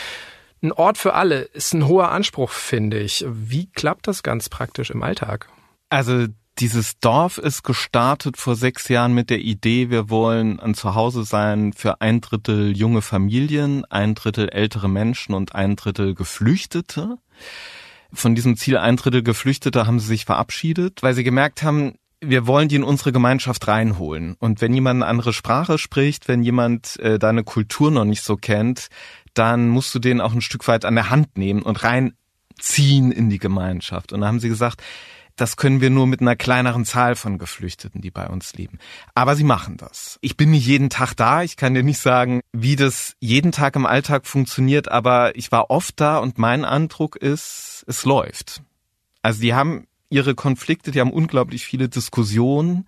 ein 0.63 0.73
Ort 0.73 0.99
für 0.99 1.15
alle 1.15 1.41
ist 1.41 1.75
ein 1.75 1.87
hoher 1.87 2.11
Anspruch, 2.11 2.51
finde 2.51 2.99
ich. 2.99 3.25
Wie 3.29 3.67
klappt 3.67 4.09
das 4.09 4.23
ganz 4.23 4.49
praktisch 4.49 4.91
im 4.91 5.03
Alltag? 5.03 5.49
Also 5.89 6.27
dieses 6.59 6.99
Dorf 6.99 7.39
ist 7.39 7.63
gestartet 7.63 8.37
vor 8.37 8.55
sechs 8.55 8.89
Jahren 8.89 9.15
mit 9.15 9.31
der 9.31 9.39
Idee, 9.39 9.89
wir 9.89 10.11
wollen 10.11 10.61
ein 10.61 10.75
Zuhause 10.75 11.25
sein 11.25 11.73
für 11.73 12.03
ein 12.03 12.21
Drittel 12.21 12.77
junge 12.77 13.01
Familien, 13.01 13.85
ein 13.87 14.15
Drittel 14.15 14.51
ältere 14.51 14.89
Menschen 14.89 15.35
und 15.35 15.55
ein 15.55 15.77
Drittel 15.77 16.15
Geflüchtete. 16.15 17.17
Von 18.13 18.35
diesem 18.35 18.57
Ziel 18.57 18.77
ein 18.77 18.97
Drittel 18.97 19.23
Geflüchtete 19.23 19.87
haben 19.87 20.01
sie 20.01 20.09
sich 20.09 20.27
verabschiedet, 20.27 21.03
weil 21.03 21.15
sie 21.15 21.25
gemerkt 21.25 21.63
haben, 21.63 21.95
wir 22.23 22.47
wollen 22.47 22.69
die 22.69 22.77
in 22.77 22.85
unsere 22.85 23.13
Gemeinschaft 23.13 23.67
reinholen. 23.67 24.37
Und 24.39 24.61
wenn 24.61 24.75
jemand 24.75 25.03
eine 25.03 25.11
andere 25.11 25.33
Sprache 25.33 25.79
spricht, 25.79 26.29
wenn 26.29 26.43
jemand 26.43 26.99
äh, 27.01 27.19
deine 27.19 27.45
Kultur 27.45 27.91
noch 27.91 28.05
nicht 28.05 28.23
so 28.23 28.37
kennt, 28.37 28.89
dann 29.35 29.69
musst 29.69 29.95
du 29.95 29.99
den 29.99 30.21
auch 30.21 30.33
ein 30.33 30.41
Stück 30.41 30.67
weit 30.69 30.85
an 30.85 30.95
der 30.95 31.11
Hand 31.11 31.39
nehmen 31.39 31.63
und 31.63 31.83
reinziehen 31.83 33.13
in 33.13 33.31
die 33.31 33.39
Gemeinschaft. 33.39 34.13
Und 34.13 34.21
da 34.21 34.27
haben 34.27 34.41
sie 34.41 34.49
gesagt, 34.49 34.83
das 35.37 35.57
können 35.57 35.81
wir 35.81 35.89
nur 35.89 36.07
mit 36.07 36.21
einer 36.21 36.37
kleineren 36.37 36.85
Zahl 36.85 37.17
von 37.17 37.39
Geflüchteten, 37.39 38.03
die 38.03 38.11
bei 38.11 38.29
uns 38.29 38.53
leben. 38.55 38.79
Aber 39.15 39.37
sie 39.37 39.45
machen 39.45 39.79
das. 39.79 40.19
Ich 40.21 40.37
bin 40.37 40.51
nicht 40.51 40.67
jeden 40.67 40.91
Tag 40.91 41.15
da. 41.15 41.43
Ich 41.43 41.57
kann 41.57 41.73
dir 41.73 41.83
nicht 41.83 41.99
sagen, 41.99 42.43
wie 42.53 42.77
das 42.77 43.15
jeden 43.21 43.51
Tag 43.51 43.75
im 43.77 43.87
Alltag 43.87 44.27
funktioniert, 44.27 44.91
aber 44.91 45.37
ich 45.37 45.51
war 45.51 45.71
oft 45.71 45.99
da 45.99 46.19
und 46.19 46.39
mein 46.39 46.65
Eindruck 46.65 47.17
ist, 47.17 47.85
es 47.87 48.05
läuft. 48.05 48.63
Also 49.23 49.41
die 49.41 49.55
haben 49.55 49.87
ihre 50.11 50.35
Konflikte, 50.35 50.91
die 50.91 51.01
haben 51.01 51.13
unglaublich 51.13 51.65
viele 51.65 51.89
Diskussionen, 51.89 52.87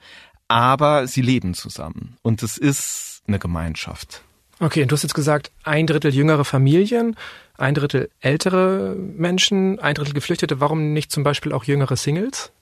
aber 0.49 1.07
sie 1.07 1.23
leben 1.23 1.55
zusammen. 1.55 2.19
Und 2.21 2.43
es 2.43 2.59
ist 2.59 3.23
eine 3.27 3.39
Gemeinschaft. 3.39 4.25
Okay, 4.63 4.83
und 4.83 4.93
du 4.93 4.95
hast 4.95 5.03
jetzt 5.03 5.15
gesagt, 5.15 5.51
ein 5.65 5.89
Drittel 5.89 6.15
jüngere 6.15 6.45
Familien, 6.45 7.17
ein 7.59 7.75
Drittel 7.75 8.11
ältere 8.21 8.95
Menschen, 8.97 9.81
ein 9.81 9.95
Drittel 9.95 10.15
Geflüchtete. 10.15 10.61
Warum 10.61 10.93
nicht 10.93 11.11
zum 11.11 11.25
Beispiel 11.25 11.53
auch 11.53 11.65
jüngere 11.65 11.97
Singles? 11.97 12.53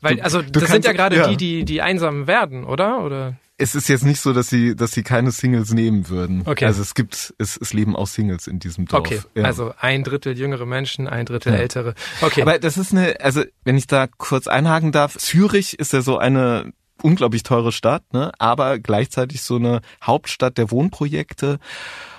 Weil, 0.00 0.20
also, 0.22 0.42
das 0.42 0.68
sind 0.68 0.84
ja 0.84 0.92
gerade 0.92 1.16
ja. 1.16 1.28
die, 1.28 1.36
die, 1.36 1.64
die 1.64 1.82
einsam 1.82 2.26
werden, 2.26 2.64
oder? 2.64 3.04
Oder? 3.04 3.36
Es 3.58 3.76
ist 3.76 3.88
jetzt 3.88 4.04
nicht 4.04 4.20
so, 4.20 4.32
dass 4.32 4.48
sie, 4.48 4.74
dass 4.74 4.90
sie 4.90 5.04
keine 5.04 5.30
Singles 5.30 5.72
nehmen 5.72 6.08
würden. 6.08 6.42
Okay. 6.46 6.64
Also 6.64 6.80
es 6.80 6.94
gibt, 6.94 7.34
es, 7.36 7.58
es 7.58 7.72
leben 7.74 7.94
auch 7.94 8.06
Singles 8.06 8.46
in 8.46 8.58
diesem 8.58 8.86
Dorf. 8.86 9.00
Okay. 9.00 9.20
Ja. 9.34 9.44
Also 9.44 9.72
ein 9.78 10.02
Drittel 10.02 10.36
jüngere 10.36 10.64
Menschen, 10.64 11.06
ein 11.06 11.26
Drittel 11.26 11.52
ja. 11.52 11.58
ältere. 11.58 11.94
Okay. 12.22 12.40
Aber 12.42 12.58
das 12.58 12.78
ist 12.78 12.92
eine, 12.92 13.20
also 13.20 13.44
wenn 13.64 13.76
ich 13.76 13.86
da 13.86 14.06
kurz 14.06 14.46
einhaken 14.46 14.92
darf, 14.92 15.16
Zürich 15.18 15.78
ist 15.78 15.92
ja 15.92 16.00
so 16.00 16.16
eine 16.16 16.72
unglaublich 17.02 17.42
teure 17.42 17.72
Stadt, 17.72 18.12
ne? 18.12 18.32
aber 18.38 18.78
gleichzeitig 18.78 19.42
so 19.42 19.56
eine 19.56 19.80
Hauptstadt 20.02 20.58
der 20.58 20.70
Wohnprojekte. 20.70 21.58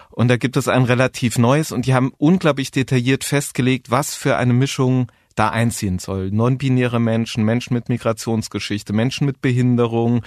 Und 0.10 0.28
da 0.28 0.38
gibt 0.38 0.58
es 0.58 0.68
ein 0.68 0.84
relativ 0.84 1.38
neues 1.38 1.72
und 1.72 1.86
die 1.86 1.94
haben 1.94 2.12
unglaublich 2.18 2.72
detailliert 2.72 3.24
festgelegt, 3.24 3.92
was 3.92 4.14
für 4.14 4.38
eine 4.38 4.54
Mischung 4.54 5.12
da 5.36 5.50
einziehen 5.50 6.00
soll. 6.00 6.30
Non-binäre 6.32 7.00
Menschen, 7.00 7.44
Menschen 7.44 7.74
mit 7.74 7.90
Migrationsgeschichte, 7.90 8.94
Menschen 8.94 9.26
mit 9.26 9.42
Behinderung, 9.42 10.24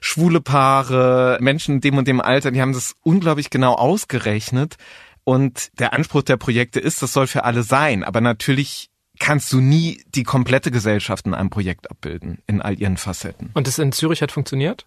schwule 0.00 0.40
Paare, 0.40 1.38
Menschen 1.40 1.76
in 1.76 1.80
dem 1.80 1.98
und 1.98 2.08
dem 2.08 2.20
Alter, 2.20 2.50
die 2.50 2.60
haben 2.60 2.72
das 2.72 2.94
unglaublich 3.02 3.50
genau 3.50 3.74
ausgerechnet. 3.74 4.76
Und 5.24 5.78
der 5.78 5.92
Anspruch 5.92 6.22
der 6.22 6.38
Projekte 6.38 6.80
ist, 6.80 7.02
das 7.02 7.12
soll 7.12 7.26
für 7.26 7.44
alle 7.44 7.62
sein. 7.62 8.02
Aber 8.02 8.22
natürlich 8.22 8.88
kannst 9.18 9.52
du 9.52 9.60
nie 9.60 10.02
die 10.14 10.22
komplette 10.22 10.70
Gesellschaft 10.70 11.26
in 11.26 11.34
einem 11.34 11.50
Projekt 11.50 11.90
abbilden, 11.90 12.38
in 12.46 12.62
all 12.62 12.78
ihren 12.78 12.96
Facetten. 12.96 13.50
Und 13.54 13.66
das 13.66 13.78
in 13.78 13.92
Zürich 13.92 14.22
hat 14.22 14.32
funktioniert? 14.32 14.86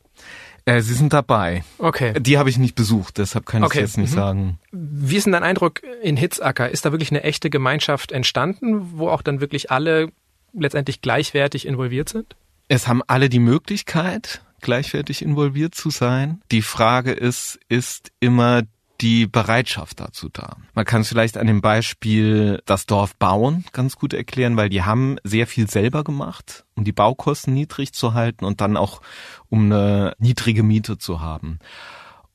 Äh, 0.66 0.82
sie 0.82 0.94
sind 0.94 1.14
dabei. 1.14 1.64
Okay. 1.80 2.14
Die 2.20 2.38
habe 2.38 2.50
ich 2.50 2.58
nicht 2.58 2.76
besucht, 2.76 3.18
deshalb 3.18 3.46
kann 3.46 3.64
ich 3.64 3.68
okay. 3.68 3.80
jetzt 3.80 3.98
nicht 3.98 4.12
mhm. 4.12 4.16
sagen. 4.16 4.60
Wie 4.72 5.18
ist 5.18 5.26
denn 5.26 5.34
dein 5.34 5.44
Eindruck 5.44 5.82
in 6.04 6.18
Hitzacker? 6.18 6.70
Ist 6.70 6.86
da 6.86 6.92
wirklich 6.92 7.12
eine 7.12 7.24
echte 7.24 7.50
Gemeinschaft 7.50 8.12
entstanden, 8.12 8.98
wo 8.98 9.10
auch 9.10 9.22
dann 9.22 9.42
wirklich 9.42 9.72
alle 9.72 10.12
letztendlich 10.54 11.02
gleichwertig 11.02 11.66
involviert 11.66 12.10
sind? 12.10 12.36
Es 12.68 12.88
haben 12.88 13.02
alle 13.08 13.30
die 13.30 13.40
Möglichkeit, 13.40 14.44
gleichwertig 14.62 15.24
involviert 15.24 15.76
zu 15.76 15.90
sein. 15.90 16.42
Die 16.52 16.62
Frage 16.62 17.12
ist, 17.12 17.60
ist 17.68 18.12
immer 18.20 18.62
die 19.02 19.28
Bereitschaft 19.28 20.00
dazu 20.00 20.30
da. 20.32 20.58
Man 20.74 20.86
kann 20.86 21.02
es 21.02 21.10
vielleicht 21.10 21.38
an 21.38 21.48
dem 21.48 21.62
Beispiel 21.62 22.62
das 22.66 22.86
Dorf 22.86 23.16
bauen 23.16 23.66
ganz 23.72 23.96
gut 23.96 24.14
erklären, 24.14 24.58
weil 24.58 24.70
die 24.70 24.84
haben 24.84 25.18
sehr 25.24 25.48
viel 25.48 25.70
selber 25.70 26.04
gemacht, 26.04 26.66
um 26.76 26.84
die 26.84 26.92
Baukosten 26.92 27.54
niedrig 27.54 27.94
zu 27.94 28.14
halten 28.14 28.46
und 28.46 28.62
dann 28.62 28.78
auch 28.78 29.02
um 29.50 29.66
eine 29.66 30.14
niedrige 30.20 30.64
Miete 30.64 30.98
zu 30.98 31.22
haben. 31.22 31.60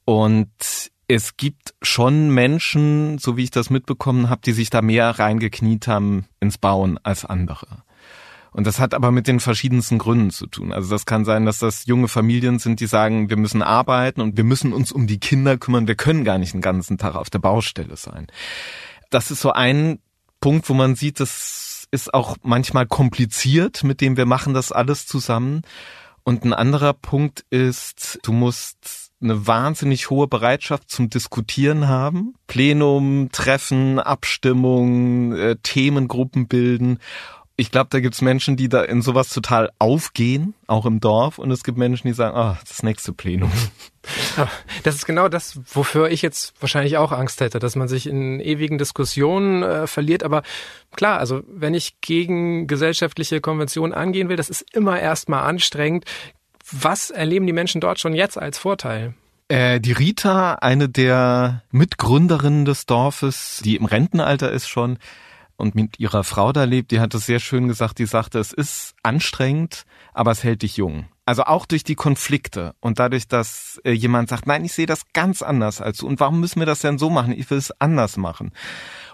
Und 0.04 0.90
es 1.08 1.36
gibt 1.36 1.74
schon 1.82 2.30
Menschen, 2.30 3.18
so 3.18 3.36
wie 3.36 3.44
ich 3.44 3.50
das 3.50 3.70
mitbekommen 3.70 4.28
habe, 4.28 4.40
die 4.44 4.52
sich 4.52 4.70
da 4.70 4.82
mehr 4.82 5.10
reingekniet 5.10 5.86
haben 5.86 6.26
ins 6.40 6.58
Bauen 6.58 6.98
als 7.02 7.24
andere. 7.24 7.84
Und 8.56 8.66
das 8.66 8.80
hat 8.80 8.94
aber 8.94 9.12
mit 9.12 9.26
den 9.26 9.38
verschiedensten 9.38 9.98
Gründen 9.98 10.30
zu 10.30 10.46
tun. 10.46 10.72
Also 10.72 10.88
das 10.88 11.04
kann 11.04 11.26
sein, 11.26 11.44
dass 11.44 11.58
das 11.58 11.84
junge 11.84 12.08
Familien 12.08 12.58
sind, 12.58 12.80
die 12.80 12.86
sagen, 12.86 13.28
wir 13.28 13.36
müssen 13.36 13.60
arbeiten 13.60 14.22
und 14.22 14.38
wir 14.38 14.44
müssen 14.44 14.72
uns 14.72 14.92
um 14.92 15.06
die 15.06 15.20
Kinder 15.20 15.58
kümmern. 15.58 15.86
Wir 15.86 15.94
können 15.94 16.24
gar 16.24 16.38
nicht 16.38 16.54
den 16.54 16.62
ganzen 16.62 16.96
Tag 16.96 17.16
auf 17.16 17.28
der 17.28 17.38
Baustelle 17.38 17.98
sein. 17.98 18.28
Das 19.10 19.30
ist 19.30 19.42
so 19.42 19.52
ein 19.52 19.98
Punkt, 20.40 20.70
wo 20.70 20.72
man 20.72 20.94
sieht, 20.94 21.20
das 21.20 21.86
ist 21.90 22.14
auch 22.14 22.38
manchmal 22.42 22.86
kompliziert, 22.86 23.84
mit 23.84 24.00
dem 24.00 24.16
wir 24.16 24.24
machen 24.24 24.54
das 24.54 24.72
alles 24.72 25.06
zusammen. 25.06 25.60
Und 26.22 26.46
ein 26.46 26.54
anderer 26.54 26.94
Punkt 26.94 27.44
ist, 27.50 28.20
du 28.22 28.32
musst 28.32 29.10
eine 29.20 29.46
wahnsinnig 29.46 30.08
hohe 30.08 30.28
Bereitschaft 30.28 30.90
zum 30.90 31.10
Diskutieren 31.10 31.88
haben. 31.88 32.32
Plenum, 32.46 33.28
Treffen, 33.32 33.98
Abstimmung, 33.98 35.34
äh, 35.34 35.56
Themengruppen 35.62 36.48
bilden 36.48 37.00
ich 37.56 37.70
glaube, 37.70 37.88
da 37.90 38.00
gibt's 38.00 38.20
Menschen, 38.20 38.56
die 38.56 38.68
da 38.68 38.82
in 38.82 39.00
sowas 39.00 39.30
total 39.30 39.70
aufgehen, 39.78 40.54
auch 40.66 40.84
im 40.84 41.00
Dorf, 41.00 41.38
und 41.38 41.50
es 41.50 41.64
gibt 41.64 41.78
Menschen, 41.78 42.06
die 42.06 42.12
sagen, 42.12 42.36
ah, 42.36 42.58
das 42.68 42.82
nächste 42.82 43.12
Plenum. 43.12 43.52
Das 44.84 44.94
ist 44.94 45.04
genau 45.04 45.28
das, 45.28 45.58
wofür 45.72 46.10
ich 46.10 46.22
jetzt 46.22 46.54
wahrscheinlich 46.60 46.96
auch 46.96 47.10
Angst 47.10 47.40
hätte, 47.40 47.58
dass 47.58 47.74
man 47.74 47.88
sich 47.88 48.06
in 48.06 48.38
ewigen 48.38 48.78
Diskussionen 48.78 49.64
äh, 49.64 49.88
verliert. 49.88 50.22
Aber 50.22 50.44
klar, 50.94 51.18
also 51.18 51.42
wenn 51.48 51.74
ich 51.74 52.00
gegen 52.00 52.68
gesellschaftliche 52.68 53.40
Konventionen 53.40 53.92
angehen 53.92 54.28
will, 54.28 54.36
das 54.36 54.48
ist 54.48 54.64
immer 54.72 55.00
erstmal 55.00 55.42
anstrengend. 55.42 56.04
Was 56.70 57.10
erleben 57.10 57.48
die 57.48 57.52
Menschen 57.52 57.80
dort 57.80 57.98
schon 57.98 58.14
jetzt 58.14 58.38
als 58.38 58.58
Vorteil? 58.58 59.14
Äh, 59.48 59.80
die 59.80 59.92
Rita, 59.92 60.54
eine 60.54 60.88
der 60.88 61.62
Mitgründerinnen 61.72 62.64
des 62.64 62.86
Dorfes, 62.86 63.60
die 63.64 63.74
im 63.74 63.86
Rentenalter 63.86 64.52
ist 64.52 64.68
schon, 64.68 64.98
und 65.56 65.74
mit 65.74 65.98
ihrer 65.98 66.24
Frau 66.24 66.52
da 66.52 66.64
lebt, 66.64 66.90
die 66.90 67.00
hat 67.00 67.14
es 67.14 67.26
sehr 67.26 67.40
schön 67.40 67.68
gesagt, 67.68 67.98
die 67.98 68.06
sagte, 68.06 68.38
es 68.38 68.52
ist 68.52 68.94
anstrengend, 69.02 69.84
aber 70.12 70.30
es 70.30 70.44
hält 70.44 70.62
dich 70.62 70.76
jung. 70.76 71.06
Also 71.24 71.42
auch 71.42 71.66
durch 71.66 71.82
die 71.82 71.96
Konflikte 71.96 72.74
und 72.80 73.00
dadurch, 73.00 73.26
dass 73.26 73.80
äh, 73.84 73.90
jemand 73.90 74.28
sagt, 74.28 74.46
nein, 74.46 74.64
ich 74.64 74.72
sehe 74.72 74.86
das 74.86 75.02
ganz 75.12 75.42
anders 75.42 75.80
als 75.80 75.98
du. 75.98 76.06
Und 76.06 76.20
warum 76.20 76.38
müssen 76.38 76.60
wir 76.60 76.66
das 76.66 76.80
denn 76.80 76.98
so 76.98 77.10
machen? 77.10 77.32
Ich 77.36 77.50
will 77.50 77.58
es 77.58 77.72
anders 77.80 78.16
machen. 78.16 78.52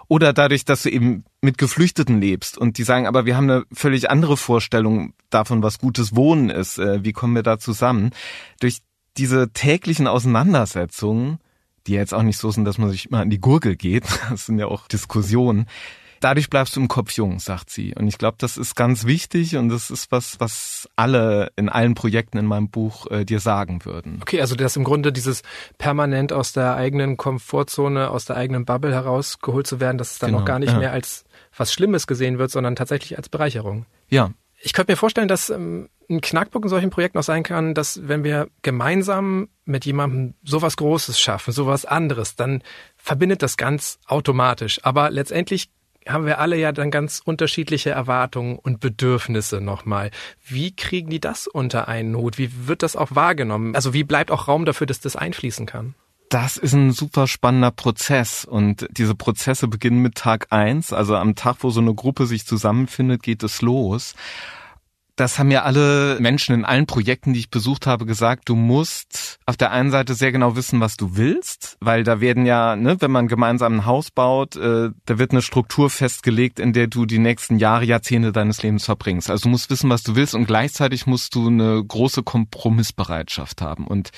Oder 0.07 0.31
dadurch, 0.31 0.63
dass 0.63 0.83
du 0.83 0.91
eben 0.91 1.23
mit 1.41 1.57
Geflüchteten 1.57 2.21
lebst 2.21 2.57
und 2.57 2.77
die 2.77 2.83
sagen, 2.83 3.07
aber 3.07 3.25
wir 3.25 3.35
haben 3.35 3.49
eine 3.49 3.63
völlig 3.73 4.11
andere 4.11 4.37
Vorstellung 4.37 5.13
davon, 5.31 5.63
was 5.63 5.79
gutes 5.79 6.15
Wohnen 6.15 6.51
ist. 6.51 6.77
Äh, 6.77 7.03
wie 7.03 7.13
kommen 7.13 7.33
wir 7.33 7.43
da 7.43 7.57
zusammen? 7.57 8.11
Durch 8.59 8.81
diese 9.17 9.51
täglichen 9.51 10.07
Auseinandersetzungen, 10.07 11.39
die 11.87 11.93
jetzt 11.93 12.13
auch 12.13 12.23
nicht 12.23 12.37
so 12.37 12.51
sind, 12.51 12.65
dass 12.65 12.77
man 12.77 12.89
sich 12.89 13.07
immer 13.07 13.21
an 13.21 13.29
die 13.29 13.39
Gurgel 13.39 13.75
geht, 13.75 14.05
das 14.29 14.45
sind 14.45 14.59
ja 14.59 14.67
auch 14.67 14.87
Diskussionen, 14.87 15.67
dadurch 16.23 16.49
bleibst 16.49 16.75
du 16.75 16.79
im 16.79 16.87
Kopf 16.87 17.11
jung, 17.11 17.39
sagt 17.39 17.69
sie. 17.69 17.93
Und 17.95 18.07
ich 18.07 18.17
glaube, 18.17 18.37
das 18.39 18.57
ist 18.57 18.75
ganz 18.75 19.05
wichtig 19.05 19.57
und 19.57 19.69
das 19.69 19.91
ist 19.91 20.11
was, 20.11 20.39
was 20.39 20.89
alle 20.95 21.51
in 21.55 21.69
allen 21.69 21.95
Projekten 21.95 22.37
in 22.37 22.45
meinem 22.45 22.69
Buch 22.69 23.07
äh, 23.11 23.25
dir 23.25 23.39
sagen 23.39 23.83
würden. 23.83 24.19
Okay, 24.21 24.39
also 24.39 24.55
das 24.55 24.75
im 24.75 24.83
Grunde 24.83 25.11
dieses 25.11 25.41
permanent 25.77 26.31
aus 26.31 26.53
der 26.53 26.75
eigenen 26.75 27.17
Komfortzone, 27.17 28.09
aus 28.09 28.25
der 28.25 28.37
eigenen 28.37 28.65
Bubble 28.65 28.93
herausgeholt 28.93 29.67
zu 29.67 29.79
werden, 29.79 29.97
dass 29.97 30.13
es 30.13 30.19
dann 30.19 30.31
genau, 30.31 30.41
auch 30.41 30.45
gar 30.45 30.59
nicht 30.59 30.71
ja. 30.71 30.79
mehr 30.79 30.91
als 30.91 31.25
was 31.55 31.73
Schlimmes 31.73 32.07
gesehen 32.07 32.39
wird, 32.39 32.51
sondern 32.51 32.75
tatsächlich 32.75 33.17
als 33.17 33.29
Bereicherung. 33.29 33.85
Ja. 34.09 34.31
Ich 34.65 34.71
könnte 34.71 34.93
mir 34.93 34.97
vorstellen, 34.97 35.27
dass 35.27 35.49
ähm, 35.49 35.89
ein 36.09 36.21
Knackpunkt 36.21 36.65
in 36.65 36.69
solchen 36.69 36.89
Projekten 36.89 37.17
auch 37.17 37.23
sein 37.23 37.43
kann, 37.43 37.73
dass 37.73 38.07
wenn 38.07 38.23
wir 38.23 38.47
gemeinsam 38.61 39.49
mit 39.65 39.85
jemandem 39.85 40.35
sowas 40.43 40.77
Großes 40.77 41.19
schaffen, 41.19 41.51
sowas 41.51 41.83
anderes, 41.83 42.37
dann 42.37 42.63
verbindet 42.95 43.41
das 43.41 43.57
ganz 43.57 43.99
automatisch. 44.07 44.79
Aber 44.83 45.11
letztendlich 45.11 45.69
haben 46.07 46.25
wir 46.25 46.39
alle 46.39 46.57
ja 46.57 46.71
dann 46.71 46.91
ganz 46.91 47.21
unterschiedliche 47.23 47.91
Erwartungen 47.91 48.57
und 48.57 48.79
Bedürfnisse 48.79 49.61
nochmal. 49.61 50.11
Wie 50.45 50.75
kriegen 50.75 51.09
die 51.09 51.19
das 51.19 51.47
unter 51.47 51.87
einen 51.87 52.15
Hut? 52.15 52.37
Wie 52.37 52.67
wird 52.67 52.83
das 52.83 52.95
auch 52.95 53.15
wahrgenommen? 53.15 53.75
Also 53.75 53.93
wie 53.93 54.03
bleibt 54.03 54.31
auch 54.31 54.47
Raum 54.47 54.65
dafür, 54.65 54.87
dass 54.87 54.99
das 54.99 55.15
einfließen 55.15 55.65
kann? 55.65 55.95
Das 56.29 56.57
ist 56.57 56.73
ein 56.73 56.91
super 56.91 57.27
spannender 57.27 57.69
Prozess 57.69 58.43
und 58.43 58.87
diese 58.89 59.13
Prozesse 59.13 59.67
beginnen 59.67 59.99
mit 59.99 60.15
Tag 60.15 60.47
eins, 60.49 60.91
also 60.91 61.15
am 61.15 61.35
Tag, 61.35 61.57
wo 61.59 61.69
so 61.69 61.79
eine 61.79 61.93
Gruppe 61.93 62.25
sich 62.25 62.47
zusammenfindet, 62.47 63.21
geht 63.21 63.43
es 63.43 63.61
los 63.61 64.15
das 65.15 65.37
haben 65.37 65.51
ja 65.51 65.63
alle 65.63 66.17
Menschen 66.19 66.55
in 66.55 66.65
allen 66.65 66.87
Projekten, 66.87 67.33
die 67.33 67.41
ich 67.41 67.51
besucht 67.51 67.85
habe, 67.85 68.05
gesagt, 68.05 68.49
du 68.49 68.55
musst 68.55 69.37
auf 69.45 69.57
der 69.57 69.71
einen 69.71 69.91
Seite 69.91 70.15
sehr 70.15 70.31
genau 70.31 70.55
wissen, 70.55 70.79
was 70.79 70.97
du 70.97 71.15
willst, 71.15 71.77
weil 71.79 72.03
da 72.03 72.19
werden 72.19 72.45
ja, 72.45 72.75
ne, 72.75 72.99
wenn 72.99 73.11
man 73.11 73.27
gemeinsam 73.27 73.75
ein 73.75 73.85
Haus 73.85 74.09
baut, 74.09 74.55
äh, 74.55 74.89
da 75.05 75.19
wird 75.19 75.31
eine 75.31 75.43
Struktur 75.43 75.89
festgelegt, 75.89 76.59
in 76.59 76.73
der 76.73 76.87
du 76.87 77.05
die 77.05 77.19
nächsten 77.19 77.59
Jahre, 77.59 77.85
Jahrzehnte 77.85 78.31
deines 78.31 78.63
Lebens 78.63 78.85
verbringst. 78.85 79.29
Also 79.29 79.43
du 79.43 79.49
musst 79.49 79.69
wissen, 79.69 79.89
was 79.89 80.01
du 80.01 80.15
willst 80.15 80.33
und 80.33 80.45
gleichzeitig 80.45 81.05
musst 81.05 81.35
du 81.35 81.47
eine 81.47 81.83
große 81.83 82.23
Kompromissbereitschaft 82.23 83.61
haben 83.61 83.85
und 83.85 84.09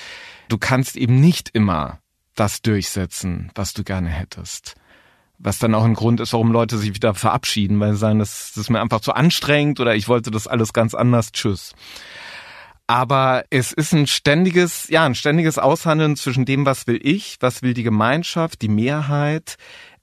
du 0.48 0.56
kannst 0.56 0.96
eben 0.96 1.20
nicht 1.20 1.50
immer 1.52 1.98
das 2.34 2.62
durchsetzen, 2.62 3.50
was 3.54 3.74
du 3.74 3.84
gerne 3.84 4.08
hättest. 4.08 4.76
Was 5.38 5.58
dann 5.58 5.74
auch 5.74 5.84
ein 5.84 5.94
Grund 5.94 6.20
ist, 6.20 6.32
warum 6.32 6.50
Leute 6.50 6.78
sich 6.78 6.94
wieder 6.94 7.14
verabschieden, 7.14 7.78
weil 7.78 7.92
sie 7.92 7.98
sagen, 7.98 8.18
das, 8.18 8.52
das 8.54 8.64
ist 8.64 8.70
mir 8.70 8.80
einfach 8.80 9.00
zu 9.00 9.12
anstrengend 9.12 9.80
oder 9.80 9.94
ich 9.94 10.08
wollte 10.08 10.30
das 10.30 10.46
alles 10.46 10.72
ganz 10.72 10.94
anders. 10.94 11.32
Tschüss. 11.32 11.74
Aber 12.86 13.44
es 13.50 13.72
ist 13.72 13.92
ein 13.92 14.06
ständiges, 14.06 14.88
ja, 14.88 15.04
ein 15.04 15.14
ständiges 15.16 15.58
Aushandeln 15.58 16.16
zwischen 16.16 16.44
dem, 16.44 16.64
was 16.64 16.86
will 16.86 17.00
ich, 17.02 17.36
was 17.40 17.62
will 17.62 17.74
die 17.74 17.82
Gemeinschaft, 17.82 18.62
die 18.62 18.68
Mehrheit, 18.68 19.56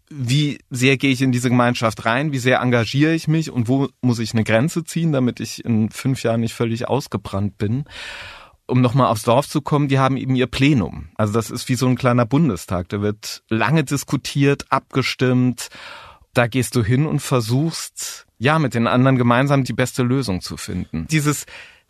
wie 0.10 0.60
sehr 0.70 0.98
gehe 0.98 1.12
ich 1.12 1.22
in 1.22 1.32
diese 1.32 1.50
Gemeinschaft 1.50 2.06
rein, 2.06 2.34
wie 2.34 2.40
sehr 2.40 2.60
engagiere 2.60 3.14
ich 3.14 3.28
mich 3.28 3.50
und 3.50 3.68
wo 3.68 3.88
muss 4.02 4.20
ich 4.20 4.34
eine 4.34 4.44
Grenze 4.44 4.84
ziehen, 4.84 5.14
damit 5.14 5.40
ich 5.40 5.64
in 5.64 5.90
fünf 5.90 6.24
Jahren 6.24 6.42
nicht 6.42 6.54
völlig 6.54 6.88
ausgebrannt 6.88 7.58
bin 7.58 7.86
um 8.68 8.82
nochmal 8.82 9.08
aufs 9.08 9.24
Dorf 9.24 9.48
zu 9.48 9.62
kommen, 9.62 9.88
die 9.88 10.00
haben 10.00 10.18
eben 10.18 10.36
ihr 10.36 10.48
Plenum. 10.48 11.10
Also 11.16 11.34
das 11.34 11.52
ist 11.52 11.68
wie 11.70 11.76
so 11.76 11.88
ein 11.88 11.96
kleiner 11.96 12.26
Bundestag. 12.26 12.90
Da 12.90 13.02
wird 13.02 13.44
lange 13.50 13.84
diskutiert, 13.84 14.66
abgestimmt. 14.70 15.70
Da 16.34 16.48
gehst 16.48 16.76
du 16.76 16.84
hin 16.84 17.06
und 17.06 17.20
versuchst, 17.20 18.26
ja, 18.40 18.60
mit 18.60 18.74
den 18.74 18.88
anderen 18.88 19.18
gemeinsam 19.18 19.64
die 19.64 19.74
beste 19.74 20.04
Lösung 20.04 20.42
zu 20.42 20.58
finden. 20.58 21.08
Dieses 21.12 21.46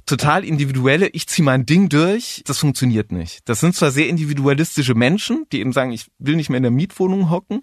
total 0.05 0.43
individuelle, 0.43 1.07
ich 1.07 1.27
ziehe 1.27 1.45
mein 1.45 1.65
Ding 1.65 1.89
durch, 1.89 2.43
das 2.45 2.59
funktioniert 2.59 3.11
nicht. 3.11 3.47
Das 3.47 3.59
sind 3.59 3.75
zwar 3.75 3.91
sehr 3.91 4.09
individualistische 4.09 4.95
Menschen, 4.95 5.45
die 5.51 5.59
eben 5.59 5.71
sagen, 5.71 5.91
ich 5.91 6.07
will 6.19 6.35
nicht 6.35 6.49
mehr 6.49 6.57
in 6.57 6.63
der 6.63 6.71
Mietwohnung 6.71 7.29
hocken, 7.29 7.61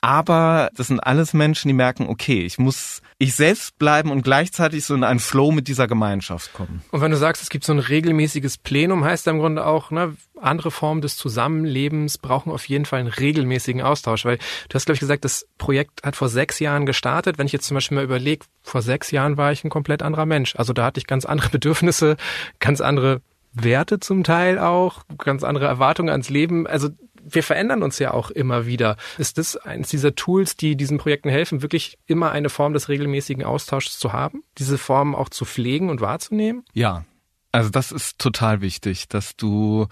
aber 0.00 0.70
das 0.74 0.86
sind 0.86 1.00
alles 1.00 1.34
Menschen, 1.34 1.68
die 1.68 1.74
merken, 1.74 2.06
okay, 2.08 2.42
ich 2.42 2.58
muss 2.58 3.02
ich 3.18 3.34
selbst 3.34 3.78
bleiben 3.78 4.10
und 4.10 4.22
gleichzeitig 4.22 4.86
so 4.86 4.94
in 4.94 5.04
einen 5.04 5.20
Flow 5.20 5.52
mit 5.52 5.68
dieser 5.68 5.86
Gemeinschaft 5.86 6.54
kommen. 6.54 6.82
Und 6.90 7.02
wenn 7.02 7.10
du 7.10 7.18
sagst, 7.18 7.42
es 7.42 7.50
gibt 7.50 7.64
so 7.64 7.72
ein 7.74 7.78
regelmäßiges 7.78 8.56
Plenum, 8.56 9.04
heißt 9.04 9.26
da 9.26 9.30
im 9.30 9.40
Grunde 9.40 9.66
auch, 9.66 9.90
ne, 9.90 10.16
andere 10.40 10.70
Formen 10.70 11.02
des 11.02 11.18
Zusammenlebens 11.18 12.16
brauchen 12.16 12.50
auf 12.50 12.66
jeden 12.66 12.86
Fall 12.86 13.00
einen 13.00 13.08
regelmäßigen 13.08 13.82
Austausch, 13.82 14.24
weil 14.24 14.38
du 14.38 14.74
hast, 14.74 14.86
glaube 14.86 14.94
ich, 14.94 15.00
gesagt, 15.00 15.26
das 15.26 15.46
Projekt 15.58 16.02
hat 16.02 16.16
vor 16.16 16.30
sechs 16.30 16.60
Jahren 16.60 16.86
gestartet. 16.86 17.36
Wenn 17.36 17.46
ich 17.46 17.52
jetzt 17.52 17.66
zum 17.66 17.74
Beispiel 17.74 17.96
mal 17.96 18.04
überlege, 18.04 18.46
vor 18.62 18.80
sechs 18.80 19.10
Jahren 19.10 19.36
war 19.36 19.52
ich 19.52 19.64
ein 19.64 19.70
komplett 19.70 20.02
anderer 20.02 20.24
Mensch. 20.24 20.56
Also 20.56 20.72
da 20.72 20.84
hatte 20.86 20.98
ich 20.98 21.06
ganz 21.06 21.26
andere 21.26 21.48
Bedürfnisse, 21.50 22.16
ganz 22.58 22.80
andere 22.80 23.20
Werte 23.52 24.00
zum 24.00 24.24
Teil 24.24 24.58
auch, 24.58 25.02
ganz 25.18 25.42
andere 25.44 25.66
Erwartungen 25.66 26.08
ans 26.08 26.30
Leben. 26.30 26.66
Also 26.66 26.88
wir 27.24 27.42
verändern 27.42 27.82
uns 27.82 27.98
ja 27.98 28.12
auch 28.12 28.30
immer 28.30 28.66
wieder. 28.66 28.96
Ist 29.18 29.38
das 29.38 29.56
eines 29.56 29.88
dieser 29.88 30.14
Tools, 30.14 30.56
die 30.56 30.76
diesen 30.76 30.98
Projekten 30.98 31.28
helfen, 31.28 31.62
wirklich 31.62 31.98
immer 32.06 32.32
eine 32.32 32.48
Form 32.48 32.72
des 32.72 32.88
regelmäßigen 32.88 33.44
Austauschs 33.44 33.98
zu 33.98 34.12
haben? 34.12 34.42
Diese 34.58 34.78
Form 34.78 35.14
auch 35.14 35.28
zu 35.28 35.44
pflegen 35.44 35.90
und 35.90 36.00
wahrzunehmen? 36.00 36.64
Ja, 36.72 37.04
also 37.52 37.70
das 37.70 37.92
ist 37.92 38.18
total 38.18 38.60
wichtig, 38.60 39.08
dass 39.08 39.36
du 39.36 39.86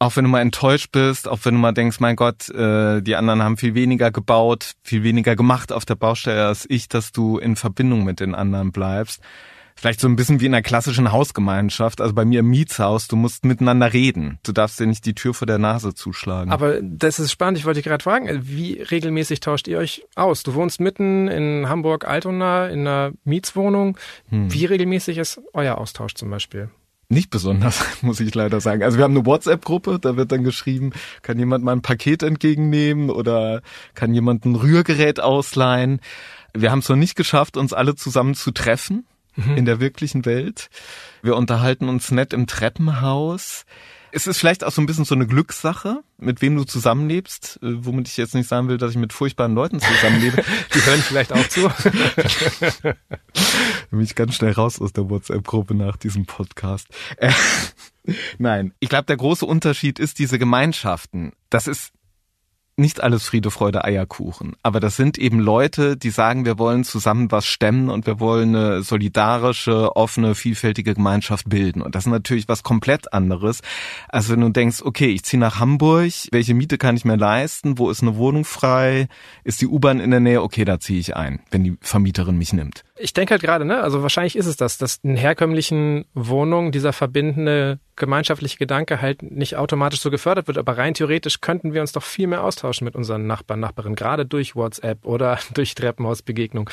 auch 0.00 0.16
wenn 0.16 0.24
du 0.24 0.30
mal 0.30 0.40
enttäuscht 0.40 0.92
bist, 0.92 1.28
auch 1.28 1.38
wenn 1.44 1.54
du 1.54 1.60
mal 1.60 1.72
denkst, 1.72 2.00
mein 2.00 2.16
Gott, 2.16 2.50
äh, 2.50 3.00
die 3.00 3.16
anderen 3.16 3.42
haben 3.42 3.56
viel 3.56 3.74
weniger 3.74 4.10
gebaut, 4.10 4.72
viel 4.82 5.02
weniger 5.02 5.36
gemacht 5.36 5.72
auf 5.72 5.84
der 5.84 5.94
Baustelle 5.94 6.46
als 6.46 6.66
ich, 6.68 6.88
dass 6.88 7.12
du 7.12 7.38
in 7.38 7.56
Verbindung 7.56 8.04
mit 8.04 8.20
den 8.20 8.34
anderen 8.34 8.72
bleibst. 8.72 9.22
Vielleicht 9.76 10.00
so 10.00 10.08
ein 10.08 10.14
bisschen 10.16 10.40
wie 10.40 10.46
in 10.46 10.54
einer 10.54 10.62
klassischen 10.62 11.10
Hausgemeinschaft. 11.10 12.00
Also 12.00 12.14
bei 12.14 12.24
mir 12.24 12.40
im 12.40 12.48
Mietshaus, 12.48 13.08
du 13.08 13.16
musst 13.16 13.44
miteinander 13.44 13.92
reden. 13.92 14.38
Du 14.44 14.52
darfst 14.52 14.78
dir 14.78 14.86
nicht 14.86 15.04
die 15.04 15.14
Tür 15.14 15.34
vor 15.34 15.46
der 15.46 15.58
Nase 15.58 15.94
zuschlagen. 15.94 16.52
Aber 16.52 16.80
das 16.80 17.18
ist 17.18 17.32
spannend. 17.32 17.58
Ich 17.58 17.64
wollte 17.64 17.78
dich 17.78 17.86
gerade 17.86 18.02
fragen, 18.02 18.28
wie 18.44 18.74
regelmäßig 18.74 19.40
tauscht 19.40 19.66
ihr 19.66 19.78
euch 19.78 20.04
aus? 20.14 20.44
Du 20.44 20.54
wohnst 20.54 20.80
mitten 20.80 21.28
in 21.28 21.68
Hamburg-Altona 21.68 22.68
in 22.68 22.80
einer 22.80 23.12
Mietswohnung. 23.24 23.98
Hm. 24.28 24.52
Wie 24.52 24.64
regelmäßig 24.64 25.18
ist 25.18 25.40
euer 25.52 25.76
Austausch 25.76 26.14
zum 26.14 26.30
Beispiel? 26.30 26.70
Nicht 27.08 27.30
besonders, 27.30 27.84
muss 28.02 28.20
ich 28.20 28.34
leider 28.34 28.60
sagen. 28.60 28.82
Also 28.82 28.96
wir 28.96 29.04
haben 29.04 29.16
eine 29.16 29.26
WhatsApp-Gruppe, 29.26 29.98
da 30.00 30.16
wird 30.16 30.30
dann 30.30 30.44
geschrieben, 30.44 30.92
kann 31.22 31.38
jemand 31.38 31.64
mal 31.64 31.72
ein 31.72 31.82
Paket 31.82 32.22
entgegennehmen 32.22 33.10
oder 33.10 33.60
kann 33.94 34.14
jemand 34.14 34.44
ein 34.44 34.54
Rührgerät 34.54 35.20
ausleihen. 35.20 36.00
Wir 36.54 36.70
haben 36.70 36.78
es 36.78 36.88
noch 36.88 36.96
nicht 36.96 37.16
geschafft, 37.16 37.56
uns 37.56 37.72
alle 37.72 37.96
zusammen 37.96 38.34
zu 38.34 38.52
treffen 38.52 39.04
mhm. 39.36 39.56
in 39.56 39.64
der 39.64 39.80
wirklichen 39.80 40.24
Welt. 40.24 40.68
Wir 41.22 41.36
unterhalten 41.36 41.88
uns 41.88 42.10
nett 42.10 42.32
im 42.32 42.46
Treppenhaus. 42.46 43.64
Es 44.16 44.28
ist 44.28 44.38
vielleicht 44.38 44.62
auch 44.62 44.70
so 44.70 44.80
ein 44.80 44.86
bisschen 44.86 45.04
so 45.04 45.16
eine 45.16 45.26
Glückssache, 45.26 46.04
mit 46.18 46.40
wem 46.40 46.54
du 46.54 46.62
zusammenlebst, 46.62 47.58
äh, 47.62 47.84
womit 47.84 48.06
ich 48.06 48.16
jetzt 48.16 48.34
nicht 48.34 48.48
sagen 48.48 48.68
will, 48.68 48.78
dass 48.78 48.92
ich 48.92 48.96
mit 48.96 49.12
furchtbaren 49.12 49.56
Leuten 49.56 49.80
zusammenlebe. 49.80 50.44
Die 50.74 50.86
hören 50.86 51.00
vielleicht 51.00 51.32
auch 51.32 51.48
zu. 51.48 51.68
bin 53.90 54.00
ich 54.00 54.14
ganz 54.14 54.36
schnell 54.36 54.52
raus 54.52 54.80
aus 54.80 54.92
der 54.92 55.10
WhatsApp-Gruppe 55.10 55.74
nach 55.74 55.96
diesem 55.96 56.26
Podcast. 56.26 56.86
Äh, 57.16 57.32
nein, 58.38 58.72
ich 58.78 58.88
glaube, 58.88 59.06
der 59.06 59.16
große 59.16 59.46
Unterschied 59.46 59.98
ist 59.98 60.20
diese 60.20 60.38
Gemeinschaften. 60.38 61.32
Das 61.50 61.66
ist 61.66 61.92
nicht 62.76 63.02
alles 63.02 63.24
Friede, 63.24 63.50
Freude, 63.50 63.84
Eierkuchen. 63.84 64.56
Aber 64.62 64.80
das 64.80 64.96
sind 64.96 65.16
eben 65.18 65.38
Leute, 65.38 65.96
die 65.96 66.10
sagen, 66.10 66.44
wir 66.44 66.58
wollen 66.58 66.84
zusammen 66.84 67.30
was 67.30 67.46
stemmen 67.46 67.88
und 67.88 68.06
wir 68.06 68.18
wollen 68.18 68.56
eine 68.56 68.82
solidarische, 68.82 69.94
offene, 69.96 70.34
vielfältige 70.34 70.94
Gemeinschaft 70.94 71.48
bilden. 71.48 71.82
Und 71.82 71.94
das 71.94 72.04
ist 72.04 72.10
natürlich 72.10 72.48
was 72.48 72.62
komplett 72.62 73.12
anderes, 73.12 73.60
als 74.08 74.28
wenn 74.28 74.40
du 74.40 74.48
denkst, 74.48 74.82
okay, 74.82 75.08
ich 75.08 75.22
ziehe 75.24 75.40
nach 75.40 75.60
Hamburg, 75.60 76.12
welche 76.32 76.54
Miete 76.54 76.78
kann 76.78 76.96
ich 76.96 77.04
mir 77.04 77.16
leisten, 77.16 77.78
wo 77.78 77.90
ist 77.90 78.02
eine 78.02 78.16
Wohnung 78.16 78.44
frei, 78.44 79.08
ist 79.44 79.60
die 79.60 79.66
U-Bahn 79.66 80.00
in 80.00 80.10
der 80.10 80.20
Nähe, 80.20 80.42
okay, 80.42 80.64
da 80.64 80.80
ziehe 80.80 80.98
ich 80.98 81.16
ein, 81.16 81.40
wenn 81.50 81.64
die 81.64 81.76
Vermieterin 81.80 82.36
mich 82.36 82.52
nimmt. 82.52 82.84
Ich 82.96 83.12
denke 83.12 83.32
halt 83.32 83.42
gerade, 83.42 83.64
ne, 83.64 83.82
also 83.82 84.02
wahrscheinlich 84.02 84.36
ist 84.36 84.46
es 84.46 84.56
das, 84.56 84.78
dass 84.78 85.00
in 85.02 85.16
herkömmlichen 85.16 86.04
Wohnungen 86.14 86.70
dieser 86.70 86.92
verbindende 86.92 87.80
gemeinschaftliche 87.96 88.56
Gedanke 88.56 89.00
halt 89.00 89.22
nicht 89.22 89.56
automatisch 89.56 90.00
so 90.00 90.10
gefördert 90.10 90.46
wird, 90.46 90.58
aber 90.58 90.78
rein 90.78 90.94
theoretisch 90.94 91.40
könnten 91.40 91.74
wir 91.74 91.80
uns 91.80 91.90
doch 91.90 92.04
viel 92.04 92.28
mehr 92.28 92.44
austauschen 92.44 92.84
mit 92.84 92.94
unseren 92.94 93.26
Nachbarn, 93.26 93.58
Nachbarinnen, 93.58 93.96
gerade 93.96 94.26
durch 94.26 94.54
WhatsApp 94.54 95.04
oder 95.04 95.40
durch 95.54 95.74
Treppenhausbegegnung. 95.74 96.70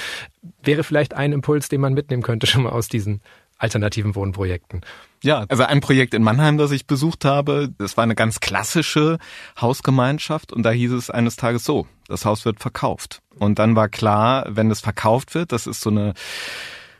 Wäre 0.62 0.84
vielleicht 0.84 1.16
ein 1.16 1.32
Impuls, 1.32 1.70
den 1.70 1.82
man 1.82 1.96
mitnehmen 1.96 2.22
könnte 2.22 2.46
schon 2.46 2.64
mal 2.64 2.72
aus 2.72 2.88
diesen 2.88 3.22
alternativen 3.58 4.14
Wohnprojekten. 4.14 4.82
Ja, 5.24 5.46
also 5.50 5.64
ein 5.64 5.82
Projekt 5.82 6.14
in 6.14 6.24
Mannheim, 6.24 6.58
das 6.58 6.72
ich 6.72 6.86
besucht 6.86 7.26
habe, 7.26 7.70
das 7.78 7.98
war 7.98 8.04
eine 8.04 8.16
ganz 8.16 8.40
klassische 8.40 9.18
Hausgemeinschaft 9.60 10.52
und 10.52 10.64
da 10.64 10.72
hieß 10.72 10.92
es 10.92 11.10
eines 11.10 11.36
Tages 11.36 11.64
so, 11.64 11.88
das 12.08 12.26
Haus 12.26 12.46
wird 12.46 12.60
verkauft. 12.60 13.21
Und 13.42 13.58
dann 13.58 13.76
war 13.76 13.90
klar, 13.90 14.46
wenn 14.50 14.70
es 14.70 14.82
verkauft 14.82 15.34
wird, 15.34 15.52
das 15.52 15.66
ist 15.66 15.82
so 15.82 15.90
eine 15.90 16.14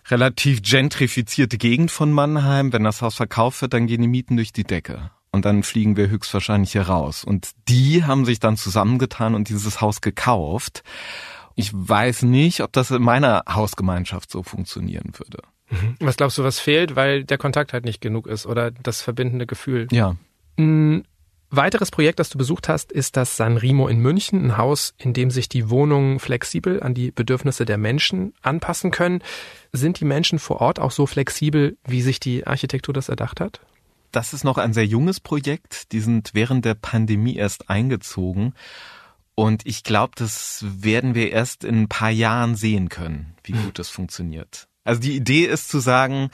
relativ 0.10 0.64
gentrifizierte 0.64 1.60
Gegend 1.60 1.92
von 1.92 2.12
Mannheim, 2.12 2.74
wenn 2.74 2.84
das 2.84 3.04
Haus 3.04 3.14
verkauft 3.14 3.62
wird, 3.62 3.74
dann 3.74 3.86
gehen 3.86 4.02
die 4.02 4.08
Mieten 4.08 4.38
durch 4.38 4.52
die 4.52 4.64
Decke. 4.64 5.12
Und 5.32 5.46
dann 5.46 5.62
fliegen 5.62 5.98
wir 5.98 6.10
höchstwahrscheinlich 6.10 6.72
hier 6.72 6.88
raus. 6.88 7.24
Und 7.24 7.52
die 7.68 8.06
haben 8.06 8.26
sich 8.26 8.40
dann 8.40 8.58
zusammengetan 8.58 9.36
und 9.36 9.50
dieses 9.50 9.82
Haus 9.82 10.02
gekauft. 10.02 10.82
Ich 11.54 11.70
weiß 11.74 12.24
nicht, 12.24 12.62
ob 12.62 12.74
das 12.74 12.90
in 12.90 13.04
meiner 13.04 13.44
Hausgemeinschaft 13.48 14.32
so 14.32 14.42
funktionieren 14.42 15.12
würde. 15.20 15.44
Mhm. 15.70 15.96
Was 16.00 16.18
glaubst 16.18 16.40
du, 16.40 16.44
was 16.44 16.60
fehlt, 16.60 16.96
weil 16.96 17.24
der 17.24 17.38
Kontakt 17.38 17.72
halt 17.72 17.86
nicht 17.86 18.02
genug 18.02 18.26
ist 18.26 18.48
oder 18.48 18.72
das 18.72 19.04
verbindende 19.04 19.46
Gefühl? 19.46 19.88
Ja. 19.92 20.16
Weiteres 21.54 21.92
Projekt, 21.92 22.20
das 22.20 22.30
du 22.30 22.38
besucht 22.38 22.70
hast, 22.70 22.94
ist 22.94 23.18
das 23.18 23.36
San 23.36 23.58
Remo 23.58 23.90
in 23.90 24.00
München, 24.00 24.46
ein 24.46 24.58
Haus, 24.58 24.94
in 24.98 25.14
dem 25.14 25.30
sich 25.30 25.50
die 25.50 25.70
Wohnungen 25.70 26.20
flexibel 26.20 26.82
an 26.82 26.94
die 26.94 27.12
Bedürfnisse 27.12 27.66
der 27.66 27.78
Menschen 27.78 28.34
anpassen 28.42 28.90
können. 28.90 29.22
Sind 29.74 30.00
die 30.00 30.06
Menschen 30.06 30.40
vor 30.40 30.62
Ort 30.62 30.80
auch 30.80 30.92
so 30.92 31.06
flexibel, 31.06 31.78
wie 31.84 32.02
sich 32.02 32.22
die 32.22 32.48
Architektur 32.48 32.94
das 32.94 33.10
erdacht 33.10 33.42
hat? 33.42 33.60
Das 34.14 34.32
ist 34.32 34.46
noch 34.46 34.58
ein 34.58 34.72
sehr 34.72 34.86
junges 34.86 35.20
Projekt. 35.20 35.92
Die 35.92 36.00
sind 36.00 36.30
während 36.34 36.64
der 36.64 36.76
Pandemie 36.76 37.36
erst 37.36 37.70
eingezogen. 37.70 38.54
Und 39.36 39.66
ich 39.66 39.84
glaube, 39.84 40.14
das 40.16 40.64
werden 40.66 41.16
wir 41.16 41.34
erst 41.34 41.66
in 41.66 41.82
ein 41.82 41.90
paar 41.90 42.12
Jahren 42.12 42.56
sehen 42.56 42.88
können, 42.88 43.36
wie 43.44 43.54
gut 43.54 43.78
das 43.78 43.90
funktioniert. 43.90 44.70
Also 44.86 45.02
die 45.02 45.18
Idee 45.18 45.46
ist 45.48 45.68
zu 45.68 45.80
sagen, 45.80 46.32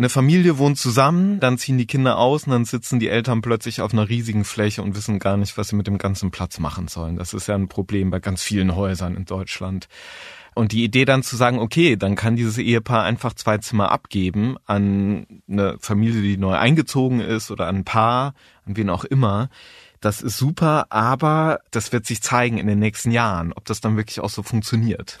eine 0.00 0.08
Familie 0.08 0.56
wohnt 0.56 0.78
zusammen, 0.78 1.40
dann 1.40 1.58
ziehen 1.58 1.76
die 1.76 1.86
Kinder 1.86 2.16
aus 2.16 2.44
und 2.44 2.52
dann 2.52 2.64
sitzen 2.64 3.00
die 3.00 3.08
Eltern 3.08 3.42
plötzlich 3.42 3.82
auf 3.82 3.92
einer 3.92 4.08
riesigen 4.08 4.44
Fläche 4.44 4.82
und 4.82 4.96
wissen 4.96 5.18
gar 5.18 5.36
nicht, 5.36 5.58
was 5.58 5.68
sie 5.68 5.76
mit 5.76 5.86
dem 5.86 5.98
ganzen 5.98 6.30
Platz 6.30 6.58
machen 6.58 6.88
sollen. 6.88 7.16
Das 7.16 7.34
ist 7.34 7.48
ja 7.48 7.54
ein 7.54 7.68
Problem 7.68 8.10
bei 8.10 8.18
ganz 8.18 8.42
vielen 8.42 8.74
Häusern 8.74 9.14
in 9.14 9.26
Deutschland. 9.26 9.88
Und 10.54 10.72
die 10.72 10.84
Idee 10.84 11.04
dann 11.04 11.22
zu 11.22 11.36
sagen, 11.36 11.58
okay, 11.58 11.96
dann 11.96 12.16
kann 12.16 12.34
dieses 12.34 12.56
Ehepaar 12.56 13.04
einfach 13.04 13.34
zwei 13.34 13.58
Zimmer 13.58 13.92
abgeben 13.92 14.56
an 14.64 15.26
eine 15.46 15.76
Familie, 15.80 16.22
die 16.22 16.38
neu 16.38 16.54
eingezogen 16.54 17.20
ist 17.20 17.50
oder 17.50 17.66
an 17.66 17.76
ein 17.76 17.84
Paar, 17.84 18.32
an 18.64 18.76
wen 18.76 18.88
auch 18.88 19.04
immer. 19.04 19.50
Das 20.00 20.22
ist 20.22 20.38
super, 20.38 20.86
aber 20.88 21.60
das 21.72 21.92
wird 21.92 22.06
sich 22.06 22.22
zeigen 22.22 22.56
in 22.56 22.66
den 22.66 22.78
nächsten 22.78 23.10
Jahren, 23.10 23.52
ob 23.52 23.66
das 23.66 23.82
dann 23.82 23.98
wirklich 23.98 24.20
auch 24.20 24.30
so 24.30 24.42
funktioniert. 24.42 25.18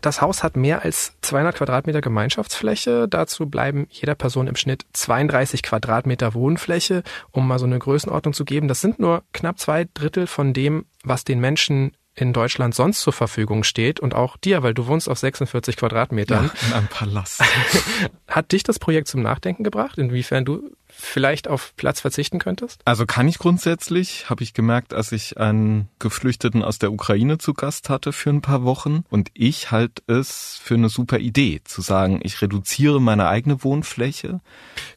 Das 0.00 0.22
Haus 0.22 0.42
hat 0.42 0.56
mehr 0.56 0.82
als 0.82 1.12
200 1.20 1.56
Quadratmeter 1.56 2.00
Gemeinschaftsfläche. 2.00 3.06
Dazu 3.08 3.46
bleiben 3.50 3.86
jeder 3.90 4.14
Person 4.14 4.46
im 4.46 4.56
Schnitt 4.56 4.86
32 4.94 5.62
Quadratmeter 5.62 6.32
Wohnfläche, 6.32 7.02
um 7.30 7.46
mal 7.46 7.58
so 7.58 7.66
eine 7.66 7.78
Größenordnung 7.78 8.32
zu 8.32 8.44
geben. 8.44 8.68
Das 8.68 8.80
sind 8.80 8.98
nur 8.98 9.22
knapp 9.32 9.58
zwei 9.58 9.86
Drittel 9.92 10.26
von 10.26 10.54
dem, 10.54 10.86
was 11.04 11.24
den 11.24 11.40
Menschen 11.40 11.92
in 12.20 12.32
Deutschland 12.32 12.74
sonst 12.74 13.00
zur 13.00 13.12
Verfügung 13.12 13.64
steht 13.64 14.00
und 14.00 14.14
auch 14.14 14.36
dir, 14.36 14.62
weil 14.62 14.74
du 14.74 14.86
wohnst 14.86 15.08
auf 15.08 15.18
46 15.18 15.76
Quadratmetern. 15.76 16.50
Ja, 16.52 16.68
in 16.68 16.72
einem 16.74 16.88
Palast. 16.88 17.42
Hat 18.28 18.52
dich 18.52 18.62
das 18.62 18.78
Projekt 18.78 19.08
zum 19.08 19.22
Nachdenken 19.22 19.64
gebracht, 19.64 19.98
inwiefern 19.98 20.44
du 20.44 20.70
vielleicht 20.88 21.48
auf 21.48 21.74
Platz 21.76 22.00
verzichten 22.00 22.38
könntest? 22.38 22.82
Also 22.84 23.06
kann 23.06 23.28
ich 23.28 23.38
grundsätzlich, 23.38 24.28
habe 24.28 24.42
ich 24.42 24.54
gemerkt, 24.54 24.92
als 24.92 25.12
ich 25.12 25.38
einen 25.38 25.88
Geflüchteten 25.98 26.62
aus 26.62 26.78
der 26.78 26.92
Ukraine 26.92 27.38
zu 27.38 27.54
Gast 27.54 27.88
hatte 27.88 28.12
für 28.12 28.30
ein 28.30 28.42
paar 28.42 28.64
Wochen 28.64 29.04
und 29.08 29.30
ich 29.34 29.70
halte 29.70 30.02
es 30.06 30.60
für 30.62 30.74
eine 30.74 30.88
super 30.88 31.18
Idee 31.18 31.60
zu 31.64 31.80
sagen, 31.80 32.20
ich 32.22 32.42
reduziere 32.42 33.00
meine 33.00 33.28
eigene 33.28 33.64
Wohnfläche. 33.64 34.40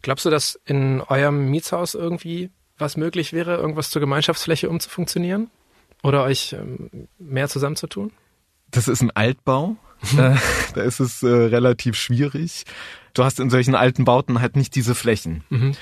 Glaubst 0.01 0.25
du, 0.25 0.29
dass 0.29 0.59
in 0.65 1.01
eurem 1.01 1.49
Mietshaus 1.49 1.93
irgendwie 1.93 2.49
was 2.77 2.97
möglich 2.97 3.33
wäre, 3.33 3.55
irgendwas 3.55 3.89
zur 3.91 3.99
Gemeinschaftsfläche 3.99 4.69
umzufunktionieren? 4.69 5.49
Oder 6.03 6.23
euch 6.23 6.53
ähm, 6.53 7.07
mehr 7.17 7.47
zusammenzutun? 7.47 8.11
Das 8.69 8.87
ist 8.87 9.01
ein 9.01 9.11
Altbau. 9.11 9.77
Äh, 10.17 10.35
da 10.75 10.81
ist 10.81 10.99
es 10.99 11.23
äh, 11.23 11.27
relativ 11.27 11.95
schwierig. 11.95 12.65
Du 13.13 13.23
hast 13.23 13.39
in 13.39 13.49
solchen 13.49 13.73
alten 13.73 14.03
Bauten 14.03 14.41
halt 14.41 14.55
nicht 14.57 14.75
diese 14.75 14.95
Flächen. 14.95 15.43
Mhm. 15.49 15.75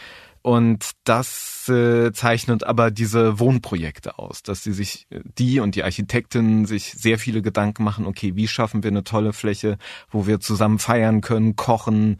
Und 0.43 0.91
das 1.03 1.69
äh, 1.69 2.12
zeichnet 2.13 2.63
aber 2.63 2.89
diese 2.89 3.39
Wohnprojekte 3.39 4.17
aus, 4.17 4.41
dass 4.41 4.63
sie 4.63 4.73
sich, 4.73 5.07
die 5.10 5.60
und 5.60 5.75
die 5.75 5.84
Architekten 5.84 6.65
sich 6.65 6.93
sehr 6.93 7.19
viele 7.19 7.43
Gedanken 7.43 7.84
machen, 7.84 8.07
okay, 8.07 8.36
wie 8.36 8.47
schaffen 8.47 8.81
wir 8.81 8.89
eine 8.89 9.03
tolle 9.03 9.34
Fläche, 9.34 9.77
wo 10.10 10.25
wir 10.25 10.39
zusammen 10.39 10.79
feiern 10.79 11.21
können, 11.21 11.55
kochen, 11.55 12.17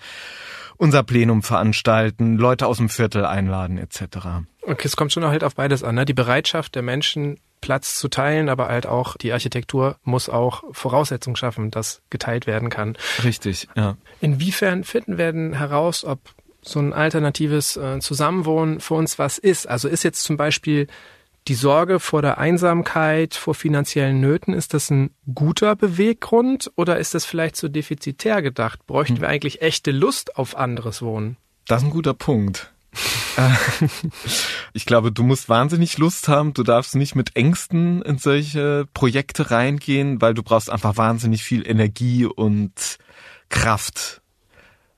unser 0.77 1.01
Plenum 1.01 1.41
veranstalten, 1.41 2.37
Leute 2.37 2.67
aus 2.67 2.77
dem 2.77 2.89
Viertel 2.89 3.25
einladen, 3.25 3.79
etc. 3.79 4.45
Okay, 4.61 4.85
es 4.85 4.95
kommt 4.95 5.11
schon 5.11 5.25
halt 5.25 5.43
auf 5.43 5.55
beides 5.55 5.83
an, 5.83 5.95
ne? 5.95 6.05
Die 6.05 6.13
Bereitschaft 6.13 6.75
der 6.75 6.83
Menschen, 6.83 7.39
Platz 7.62 7.95
zu 7.97 8.08
teilen, 8.08 8.50
aber 8.50 8.67
halt 8.67 8.88
auch 8.88 9.15
die 9.17 9.32
Architektur 9.32 9.97
muss 10.04 10.30
auch 10.30 10.63
Voraussetzungen 10.71 11.36
schaffen, 11.36 11.71
dass 11.71 12.02
geteilt 12.10 12.47
werden 12.47 12.69
kann. 12.69 12.97
Richtig, 13.24 13.67
ja. 13.76 13.97
Inwiefern 14.19 14.84
finden 14.84 15.17
wir 15.17 15.32
denn 15.32 15.54
heraus, 15.54 16.04
ob 16.04 16.19
so 16.62 16.80
ein 16.80 16.93
alternatives 16.93 17.78
äh, 17.78 18.00
Zusammenwohnen 18.00 18.80
für 18.80 18.95
uns 18.95 19.17
was 19.17 19.38
ist? 19.38 19.67
Also 19.67 19.88
ist 19.88 20.04
jetzt 20.04 20.24
zum 20.24 20.38
Beispiel 20.38 20.88
die 21.47 21.56
Sorge 21.56 22.00
vor 22.00 22.21
der 22.21 22.38
Einsamkeit, 22.38 23.34
vor 23.34 23.56
finanziellen 23.56 24.19
Nöten, 24.19 24.54
ist 24.54 24.74
das 24.76 24.91
ein 24.91 25.12
guter 25.34 25.76
Beweggrund 25.76 26.71
oder 26.76 27.00
ist 27.00 27.15
das 27.15 27.26
vielleicht 27.26 27.56
zu 27.56 27.67
so 27.67 27.71
defizitär 27.71 28.41
gedacht? 28.41 28.86
Bräuchten 28.86 29.15
hm. 29.15 29.21
wir 29.21 29.30
eigentlich 29.30 29.62
echte 29.62 29.91
Lust 29.91 30.38
auf 30.38 30.56
anderes 30.56 31.02
Wohnen? 31.02 31.38
Das 31.67 31.82
ist 31.82 31.88
ein 31.88 31.91
guter 31.91 32.13
Punkt. 32.13 32.71
ich 34.73 34.86
glaube, 34.86 35.12
du 35.12 35.23
musst 35.23 35.49
wahnsinnig 35.49 35.97
Lust 35.97 36.27
haben. 36.27 36.54
Du 36.54 36.63
darfst 36.63 36.95
nicht 36.95 37.15
mit 37.15 37.36
Ängsten 37.36 38.01
in 38.01 38.17
solche 38.17 38.88
Projekte 38.93 39.51
reingehen, 39.51 40.21
weil 40.21 40.34
du 40.34 40.43
brauchst 40.43 40.69
einfach 40.69 40.97
wahnsinnig 40.97 41.43
viel 41.43 41.67
Energie 41.67 42.25
und 42.25 42.97
Kraft 43.49 44.21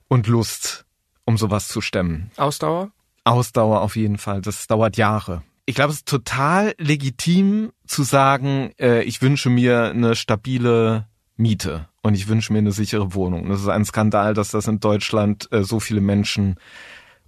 und 0.08 0.26
Lust, 0.26 0.84
um 1.24 1.38
sowas 1.38 1.68
zu 1.68 1.80
stemmen. 1.80 2.30
Ausdauer? 2.36 2.90
Ausdauer 3.24 3.80
auf 3.80 3.96
jeden 3.96 4.18
Fall. 4.18 4.42
Das 4.42 4.66
dauert 4.66 4.96
Jahre. 4.96 5.42
Ich 5.66 5.74
glaube, 5.74 5.92
es 5.92 5.98
ist 5.98 6.08
total 6.08 6.74
legitim 6.78 7.72
zu 7.86 8.02
sagen, 8.02 8.72
äh, 8.78 9.02
ich 9.02 9.22
wünsche 9.22 9.48
mir 9.48 9.84
eine 9.84 10.14
stabile 10.14 11.06
Miete 11.36 11.88
und 12.02 12.14
ich 12.14 12.28
wünsche 12.28 12.52
mir 12.52 12.58
eine 12.58 12.72
sichere 12.72 13.14
Wohnung. 13.14 13.48
Das 13.48 13.62
ist 13.62 13.68
ein 13.68 13.84
Skandal, 13.84 14.34
dass 14.34 14.50
das 14.50 14.68
in 14.68 14.78
Deutschland 14.78 15.50
äh, 15.52 15.64
so 15.64 15.80
viele 15.80 16.02
Menschen 16.02 16.56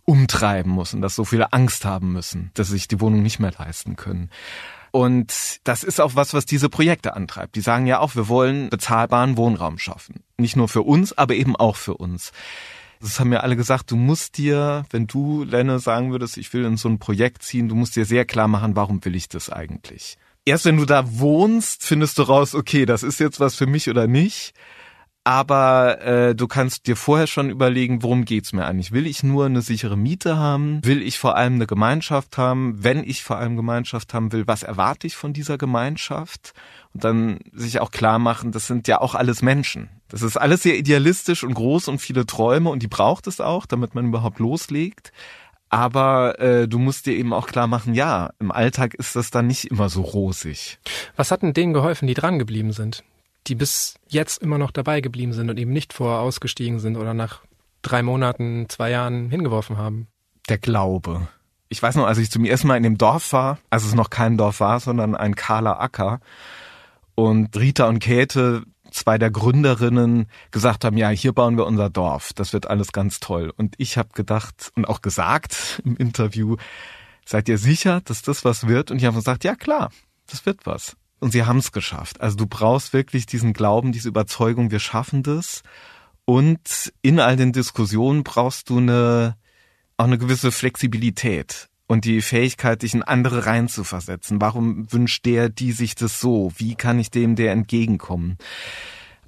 umtreiben 0.06 0.72
muss 0.72 0.94
und 0.94 1.02
dass 1.02 1.14
so 1.14 1.24
viele 1.24 1.52
Angst 1.52 1.84
haben 1.84 2.12
müssen, 2.12 2.50
dass 2.54 2.68
sie 2.68 2.74
sich 2.74 2.88
die 2.88 3.00
Wohnung 3.00 3.22
nicht 3.22 3.38
mehr 3.38 3.52
leisten 3.58 3.96
können. 3.96 4.30
Und 4.92 5.60
das 5.64 5.82
ist 5.82 6.00
auch 6.00 6.14
was, 6.14 6.32
was 6.32 6.46
diese 6.46 6.70
Projekte 6.70 7.14
antreibt. 7.14 7.54
Die 7.56 7.60
sagen 7.60 7.86
ja 7.86 7.98
auch, 7.98 8.14
wir 8.14 8.28
wollen 8.28 8.70
bezahlbaren 8.70 9.36
Wohnraum 9.36 9.78
schaffen. 9.78 10.22
Nicht 10.38 10.56
nur 10.56 10.68
für 10.68 10.82
uns, 10.82 11.12
aber 11.12 11.34
eben 11.34 11.54
auch 11.54 11.76
für 11.76 11.94
uns. 11.94 12.32
Das 13.00 13.20
haben 13.20 13.28
mir 13.28 13.42
alle 13.42 13.56
gesagt, 13.56 13.90
du 13.90 13.96
musst 13.96 14.38
dir, 14.38 14.86
wenn 14.90 15.06
du, 15.06 15.44
Lenne, 15.44 15.80
sagen 15.80 16.12
würdest, 16.12 16.38
ich 16.38 16.52
will 16.54 16.64
in 16.64 16.78
so 16.78 16.88
ein 16.88 16.98
Projekt 16.98 17.42
ziehen, 17.42 17.68
du 17.68 17.74
musst 17.74 17.94
dir 17.96 18.06
sehr 18.06 18.24
klar 18.24 18.48
machen, 18.48 18.74
warum 18.74 19.04
will 19.04 19.16
ich 19.16 19.28
das 19.28 19.50
eigentlich? 19.50 20.16
Erst 20.46 20.64
wenn 20.64 20.78
du 20.78 20.86
da 20.86 21.18
wohnst, 21.18 21.84
findest 21.84 22.18
du 22.18 22.22
raus, 22.22 22.54
okay, 22.54 22.86
das 22.86 23.02
ist 23.02 23.20
jetzt 23.20 23.40
was 23.40 23.56
für 23.56 23.66
mich 23.66 23.90
oder 23.90 24.06
nicht 24.06 24.54
aber 25.26 26.02
äh, 26.02 26.34
du 26.36 26.46
kannst 26.46 26.86
dir 26.86 26.94
vorher 26.94 27.26
schon 27.26 27.50
überlegen, 27.50 28.04
worum 28.04 28.24
geht's 28.24 28.52
mir 28.52 28.64
eigentlich? 28.64 28.92
Will 28.92 29.08
ich 29.08 29.24
nur 29.24 29.46
eine 29.46 29.60
sichere 29.60 29.96
Miete 29.96 30.36
haben? 30.36 30.78
Will 30.84 31.02
ich 31.02 31.18
vor 31.18 31.34
allem 31.34 31.54
eine 31.54 31.66
Gemeinschaft 31.66 32.38
haben? 32.38 32.84
Wenn 32.84 33.02
ich 33.02 33.24
vor 33.24 33.36
allem 33.36 33.56
Gemeinschaft 33.56 34.14
haben 34.14 34.30
will, 34.30 34.46
was 34.46 34.62
erwarte 34.62 35.08
ich 35.08 35.16
von 35.16 35.32
dieser 35.32 35.58
Gemeinschaft? 35.58 36.52
Und 36.94 37.02
dann 37.02 37.40
sich 37.52 37.80
auch 37.80 37.90
klar 37.90 38.20
machen, 38.20 38.52
das 38.52 38.68
sind 38.68 38.86
ja 38.86 39.00
auch 39.00 39.16
alles 39.16 39.42
Menschen. 39.42 39.88
Das 40.06 40.22
ist 40.22 40.36
alles 40.36 40.62
sehr 40.62 40.78
idealistisch 40.78 41.42
und 41.42 41.54
groß 41.54 41.88
und 41.88 41.98
viele 41.98 42.24
Träume 42.24 42.70
und 42.70 42.84
die 42.84 42.86
braucht 42.86 43.26
es 43.26 43.40
auch, 43.40 43.66
damit 43.66 43.96
man 43.96 44.06
überhaupt 44.06 44.38
loslegt. 44.38 45.10
Aber 45.70 46.38
äh, 46.38 46.68
du 46.68 46.78
musst 46.78 47.04
dir 47.04 47.16
eben 47.16 47.32
auch 47.32 47.48
klar 47.48 47.66
machen, 47.66 47.94
ja, 47.94 48.30
im 48.38 48.52
Alltag 48.52 48.94
ist 48.94 49.16
das 49.16 49.32
dann 49.32 49.48
nicht 49.48 49.64
immer 49.64 49.88
so 49.88 50.02
rosig. 50.02 50.78
Was 51.16 51.32
hat 51.32 51.42
denn 51.42 51.52
denen 51.52 51.72
geholfen, 51.72 52.06
die 52.06 52.14
dran 52.14 52.38
geblieben 52.38 52.70
sind? 52.70 53.02
Die 53.46 53.54
bis 53.54 53.94
jetzt 54.08 54.42
immer 54.42 54.58
noch 54.58 54.70
dabei 54.70 55.00
geblieben 55.00 55.32
sind 55.32 55.50
und 55.50 55.58
eben 55.58 55.72
nicht 55.72 55.92
vorher 55.92 56.20
ausgestiegen 56.20 56.78
sind 56.78 56.96
oder 56.96 57.14
nach 57.14 57.42
drei 57.82 58.02
Monaten, 58.02 58.68
zwei 58.68 58.90
Jahren 58.90 59.30
hingeworfen 59.30 59.76
haben? 59.76 60.08
Der 60.48 60.58
Glaube. 60.58 61.28
Ich 61.68 61.82
weiß 61.82 61.96
noch, 61.96 62.06
als 62.06 62.18
ich 62.18 62.30
zum 62.30 62.44
ersten 62.44 62.68
Mal 62.68 62.76
in 62.76 62.82
dem 62.82 62.98
Dorf 62.98 63.32
war, 63.32 63.58
als 63.70 63.84
es 63.84 63.94
noch 63.94 64.10
kein 64.10 64.36
Dorf 64.36 64.60
war, 64.60 64.78
sondern 64.80 65.14
ein 65.14 65.34
kahler 65.34 65.80
Acker, 65.80 66.20
und 67.16 67.56
Rita 67.56 67.88
und 67.88 67.98
Käthe, 67.98 68.62
zwei 68.90 69.18
der 69.18 69.30
Gründerinnen, 69.30 70.26
gesagt 70.52 70.84
haben, 70.84 70.96
ja, 70.96 71.08
hier 71.08 71.32
bauen 71.32 71.56
wir 71.56 71.66
unser 71.66 71.90
Dorf, 71.90 72.32
das 72.34 72.52
wird 72.52 72.68
alles 72.68 72.92
ganz 72.92 73.20
toll. 73.20 73.52
Und 73.56 73.74
ich 73.78 73.98
habe 73.98 74.10
gedacht 74.14 74.70
und 74.76 74.86
auch 74.86 75.02
gesagt 75.02 75.80
im 75.84 75.96
Interview, 75.96 76.56
seid 77.24 77.48
ihr 77.48 77.58
sicher, 77.58 78.00
dass 78.04 78.22
das 78.22 78.44
was 78.44 78.68
wird? 78.68 78.90
Und 78.90 78.98
ich 78.98 79.06
habe 79.06 79.16
gesagt, 79.16 79.42
ja 79.44 79.56
klar, 79.56 79.90
das 80.28 80.46
wird 80.46 80.66
was. 80.66 80.96
Und 81.18 81.32
sie 81.32 81.44
haben 81.44 81.58
es 81.58 81.72
geschafft. 81.72 82.20
Also 82.20 82.36
du 82.36 82.46
brauchst 82.46 82.92
wirklich 82.92 83.26
diesen 83.26 83.52
Glauben, 83.52 83.92
diese 83.92 84.08
Überzeugung, 84.08 84.70
wir 84.70 84.80
schaffen 84.80 85.22
das. 85.22 85.62
Und 86.24 86.92
in 87.02 87.20
all 87.20 87.36
den 87.36 87.52
Diskussionen 87.52 88.24
brauchst 88.24 88.68
du 88.68 88.78
eine, 88.78 89.36
auch 89.96 90.04
eine 90.04 90.18
gewisse 90.18 90.52
Flexibilität 90.52 91.68
und 91.86 92.04
die 92.04 92.20
Fähigkeit, 92.20 92.82
dich 92.82 92.94
in 92.94 93.02
andere 93.02 93.46
reinzuversetzen. 93.46 94.40
Warum 94.40 94.92
wünscht 94.92 95.24
der, 95.24 95.48
die 95.48 95.72
sich 95.72 95.94
das 95.94 96.20
so? 96.20 96.52
Wie 96.56 96.74
kann 96.74 96.98
ich 96.98 97.10
dem 97.10 97.36
der 97.36 97.52
entgegenkommen? 97.52 98.38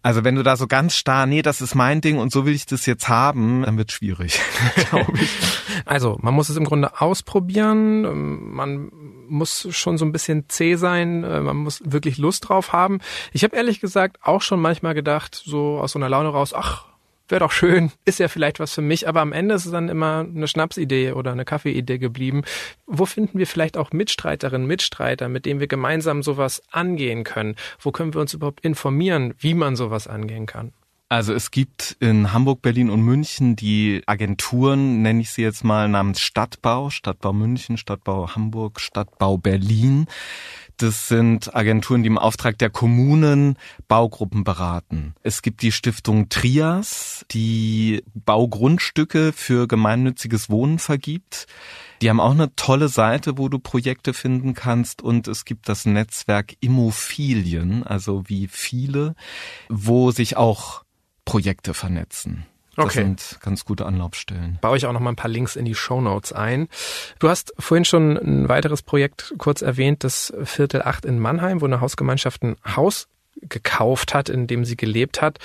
Also 0.03 0.25
wenn 0.25 0.35
du 0.35 0.43
da 0.43 0.57
so 0.57 0.67
ganz 0.67 0.95
starr, 0.97 1.27
nee, 1.27 1.43
das 1.43 1.61
ist 1.61 1.75
mein 1.75 2.01
Ding 2.01 2.19
und 2.19 2.33
so 2.33 2.47
will 2.47 2.55
ich 2.55 2.67
das 2.67 2.87
jetzt 2.87 3.09
haben, 3.09 3.63
dann 3.63 3.77
wird 3.79 3.93
schwierig, 3.93 4.41
glaube 4.91 5.13
ich. 5.15 5.31
Also 5.85 6.19
man 6.21 6.35
muss 6.35 6.49
es 6.49 6.57
im 6.57 6.65
Grunde 6.65 7.01
ausprobieren, 7.01 8.53
man 8.53 8.91
muss 9.29 9.69
schon 9.71 9.99
so 9.99 10.05
ein 10.05 10.13
bisschen 10.13 10.49
zäh 10.49 10.77
sein, 10.77 11.21
man 11.21 11.57
muss 11.57 11.83
wirklich 11.85 12.19
Lust 12.19 12.49
drauf 12.49 12.73
haben. 12.73 13.01
Ich 13.33 13.45
habe 13.45 13.57
ehrlich 13.57 13.81
gesagt 13.81 14.19
auch 14.23 14.43
schon 14.43 14.61
manchmal 14.61 14.95
gedacht, 14.95 15.41
so 15.45 15.79
aus 15.79 15.93
so 15.93 15.99
einer 15.99 16.09
Laune 16.09 16.29
raus, 16.29 16.55
ach, 16.55 16.87
wäre 17.29 17.41
doch 17.41 17.53
schön, 17.53 17.93
ist 18.05 18.19
ja 18.19 18.29
vielleicht 18.29 18.61
was 18.61 18.73
für 18.75 18.83
mich, 18.83 19.09
aber 19.09 19.21
am 19.21 19.33
Ende 19.33 19.55
ist 19.55 19.67
es 19.67 19.73
dann 19.73 19.89
immer 19.89 20.21
eine 20.21 20.49
Schnapsidee 20.49 21.13
oder 21.13 21.33
eine 21.33 21.45
Kaffeeidee 21.45 21.99
geblieben. 21.99 22.43
Wo 22.87 23.07
finden 23.07 23.39
wir 23.39 23.47
vielleicht 23.47 23.77
auch 23.77 23.93
Mitstreiterinnen, 23.93 24.67
Mitstreiter, 24.67 25.29
mit 25.29 25.47
denen 25.47 25.61
wir 25.61 25.69
gemeinsam 25.69 26.23
sowas 26.23 26.63
angehen 26.71 27.25
können? 27.25 27.57
Wo 27.81 27.93
können 27.93 28.15
wir 28.15 28.21
uns 28.21 28.35
überhaupt 28.35 28.65
informieren, 28.65 29.35
wie 29.39 29.55
man 29.55 29.77
sowas 29.77 30.07
angehen 30.07 30.47
kann? 30.47 30.73
Also 31.11 31.33
es 31.33 31.51
gibt 31.51 31.97
in 32.01 32.35
Hamburg, 32.35 32.61
Berlin 32.61 32.91
und 32.91 33.01
München 33.01 33.57
die 33.57 34.03
Agenturen, 34.05 35.01
nenne 35.01 35.23
ich 35.23 35.31
sie 35.31 35.41
jetzt 35.41 35.65
mal 35.65 35.89
namens 35.89 36.21
Stadtbau, 36.21 36.91
Stadtbau 36.91 37.33
München, 37.33 37.79
Stadtbau 37.79 38.35
Hamburg, 38.35 38.79
Stadtbau 38.79 39.39
Berlin. 39.39 40.07
Das 40.79 41.09
sind 41.09 41.57
Agenturen, 41.57 42.05
die 42.05 42.07
im 42.07 42.19
Auftrag 42.19 42.57
der 42.57 42.71
Kommunen 42.71 43.57
Baugruppen 43.89 44.45
beraten. 44.45 45.17
Es 45.25 45.43
gibt 45.43 45.63
die 45.63 45.73
Stiftung 45.73 46.29
Trias, 46.29 47.27
die 47.33 48.05
Baugrundstücke 48.15 49.33
für 49.33 49.67
gemeinnütziges 49.67 50.51
Wohnen 50.51 50.79
vergibt. 50.79 51.49
Die 52.01 52.09
haben 52.09 52.21
auch 52.21 52.31
eine 52.31 52.55
tolle 52.55 52.89
Seite, 52.89 53.39
wo 53.39 53.49
du 53.49 53.59
Projekte 53.59 54.15
finden 54.15 54.55
kannst 54.55 55.03
und 55.03 55.27
es 55.27 55.45
gibt 55.45 55.69
das 55.69 55.85
Netzwerk 55.85 56.55
Immofilien, 56.61 57.83
also 57.83 58.29
wie 58.29 58.47
viele, 58.47 59.17
wo 59.69 60.13
sich 60.13 60.37
auch 60.37 60.85
Projekte 61.25 61.75
vernetzen. 61.75 62.47
Das 62.79 62.87
okay. 62.87 63.03
sind 63.03 63.39
ganz 63.43 63.65
gute 63.65 63.87
Anlaufstellen. 63.87 64.59
Baue 64.61 64.77
ich 64.77 64.87
auch 64.87 64.93
noch 64.93 65.01
mal 65.01 65.11
ein 65.11 65.17
paar 65.17 65.31
Links 65.31 65.57
in 65.57 65.65
die 65.65 65.75
Show 65.75 66.01
Notes 66.01 66.33
ein. 66.33 66.69
Du 67.19 67.29
hast 67.29 67.53
vorhin 67.59 67.85
schon 67.85 68.17
ein 68.17 68.49
weiteres 68.49 68.83
Projekt 68.83 69.35
kurz 69.37 69.63
erwähnt, 69.63 70.05
das 70.05 70.33
Viertel 70.45 70.83
8 70.83 71.05
in 71.05 71.19
Mannheim, 71.19 71.61
wo 71.61 71.65
eine 71.65 71.81
Hausgemeinschaft 71.81 72.45
ein 72.45 72.55
Haus 72.65 73.09
gekauft 73.41 74.15
hat, 74.15 74.29
in 74.29 74.47
dem 74.47 74.65
sie 74.65 74.77
gelebt 74.77 75.21
hat. 75.21 75.41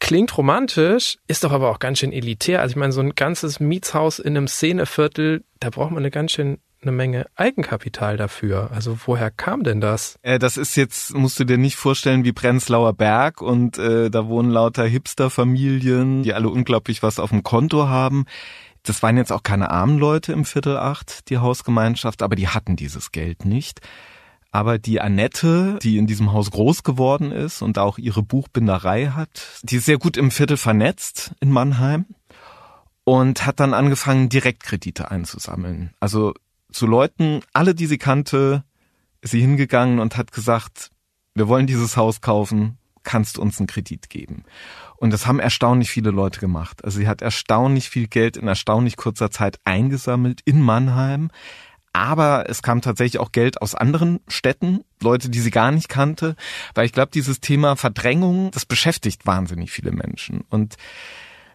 Klingt 0.00 0.36
romantisch, 0.36 1.16
ist 1.28 1.44
doch 1.44 1.52
aber 1.52 1.70
auch 1.70 1.78
ganz 1.78 2.00
schön 2.00 2.12
elitär. 2.12 2.60
Also 2.60 2.72
ich 2.72 2.76
meine, 2.76 2.92
so 2.92 3.00
ein 3.00 3.14
ganzes 3.14 3.58
Mietshaus 3.58 4.18
in 4.18 4.36
einem 4.36 4.46
Szeneviertel, 4.46 5.44
da 5.60 5.70
braucht 5.70 5.92
man 5.92 6.02
eine 6.02 6.10
ganz 6.10 6.32
schön 6.32 6.58
eine 6.84 6.92
Menge 6.92 7.26
Eigenkapital 7.34 8.16
dafür. 8.16 8.70
Also 8.72 8.98
woher 9.06 9.30
kam 9.30 9.64
denn 9.64 9.80
das? 9.80 10.18
Äh, 10.22 10.38
das 10.38 10.56
ist 10.56 10.76
jetzt, 10.76 11.14
musst 11.14 11.38
du 11.40 11.44
dir 11.44 11.58
nicht 11.58 11.76
vorstellen 11.76 12.24
wie 12.24 12.32
Prenzlauer 12.32 12.92
Berg 12.92 13.42
und 13.42 13.78
äh, 13.78 14.10
da 14.10 14.28
wohnen 14.28 14.50
lauter 14.50 14.84
Hipster-Familien, 14.84 16.22
die 16.22 16.34
alle 16.34 16.48
unglaublich 16.48 17.02
was 17.02 17.18
auf 17.18 17.30
dem 17.30 17.42
Konto 17.42 17.88
haben. 17.88 18.26
Das 18.84 19.02
waren 19.02 19.16
jetzt 19.16 19.32
auch 19.32 19.42
keine 19.42 19.70
armen 19.70 19.98
Leute 19.98 20.32
im 20.32 20.44
Viertel 20.44 20.76
acht, 20.76 21.30
die 21.30 21.38
Hausgemeinschaft, 21.38 22.22
aber 22.22 22.36
die 22.36 22.48
hatten 22.48 22.76
dieses 22.76 23.12
Geld 23.12 23.44
nicht. 23.44 23.80
Aber 24.52 24.78
die 24.78 25.00
Annette, 25.00 25.80
die 25.82 25.98
in 25.98 26.06
diesem 26.06 26.32
Haus 26.32 26.50
groß 26.50 26.84
geworden 26.84 27.32
ist 27.32 27.60
und 27.60 27.76
auch 27.78 27.98
ihre 27.98 28.22
Buchbinderei 28.22 29.08
hat, 29.08 29.60
die 29.62 29.76
ist 29.76 29.86
sehr 29.86 29.98
gut 29.98 30.16
im 30.16 30.30
Viertel 30.30 30.56
vernetzt 30.56 31.34
in 31.40 31.50
Mannheim 31.50 32.06
und 33.04 33.46
hat 33.46 33.60
dann 33.60 33.74
angefangen, 33.74 34.28
Direktkredite 34.28 35.10
einzusammeln. 35.10 35.92
Also 36.00 36.34
zu 36.74 36.86
Leuten, 36.86 37.40
alle, 37.52 37.74
die 37.74 37.86
sie 37.86 37.98
kannte, 37.98 38.64
ist 39.20 39.30
sie 39.30 39.40
hingegangen 39.40 40.00
und 40.00 40.16
hat 40.16 40.32
gesagt, 40.32 40.90
wir 41.34 41.48
wollen 41.48 41.66
dieses 41.66 41.96
Haus 41.96 42.20
kaufen, 42.20 42.78
kannst 43.02 43.36
du 43.36 43.42
uns 43.42 43.58
einen 43.58 43.66
Kredit 43.66 44.10
geben? 44.10 44.44
Und 44.96 45.12
das 45.12 45.26
haben 45.26 45.38
erstaunlich 45.38 45.90
viele 45.90 46.10
Leute 46.10 46.40
gemacht. 46.40 46.84
Also 46.84 46.98
sie 46.98 47.08
hat 47.08 47.22
erstaunlich 47.22 47.90
viel 47.90 48.06
Geld 48.06 48.36
in 48.36 48.48
erstaunlich 48.48 48.96
kurzer 48.96 49.30
Zeit 49.30 49.58
eingesammelt 49.64 50.40
in 50.44 50.60
Mannheim. 50.60 51.30
Aber 51.92 52.48
es 52.48 52.62
kam 52.62 52.80
tatsächlich 52.80 53.20
auch 53.20 53.30
Geld 53.30 53.62
aus 53.62 53.76
anderen 53.76 54.18
Städten, 54.26 54.80
Leute, 55.00 55.28
die 55.28 55.40
sie 55.40 55.52
gar 55.52 55.70
nicht 55.70 55.88
kannte, 55.88 56.34
weil 56.74 56.86
ich 56.86 56.92
glaube, 56.92 57.12
dieses 57.14 57.40
Thema 57.40 57.76
Verdrängung, 57.76 58.50
das 58.50 58.66
beschäftigt 58.66 59.26
wahnsinnig 59.26 59.70
viele 59.70 59.92
Menschen. 59.92 60.40
Und 60.48 60.74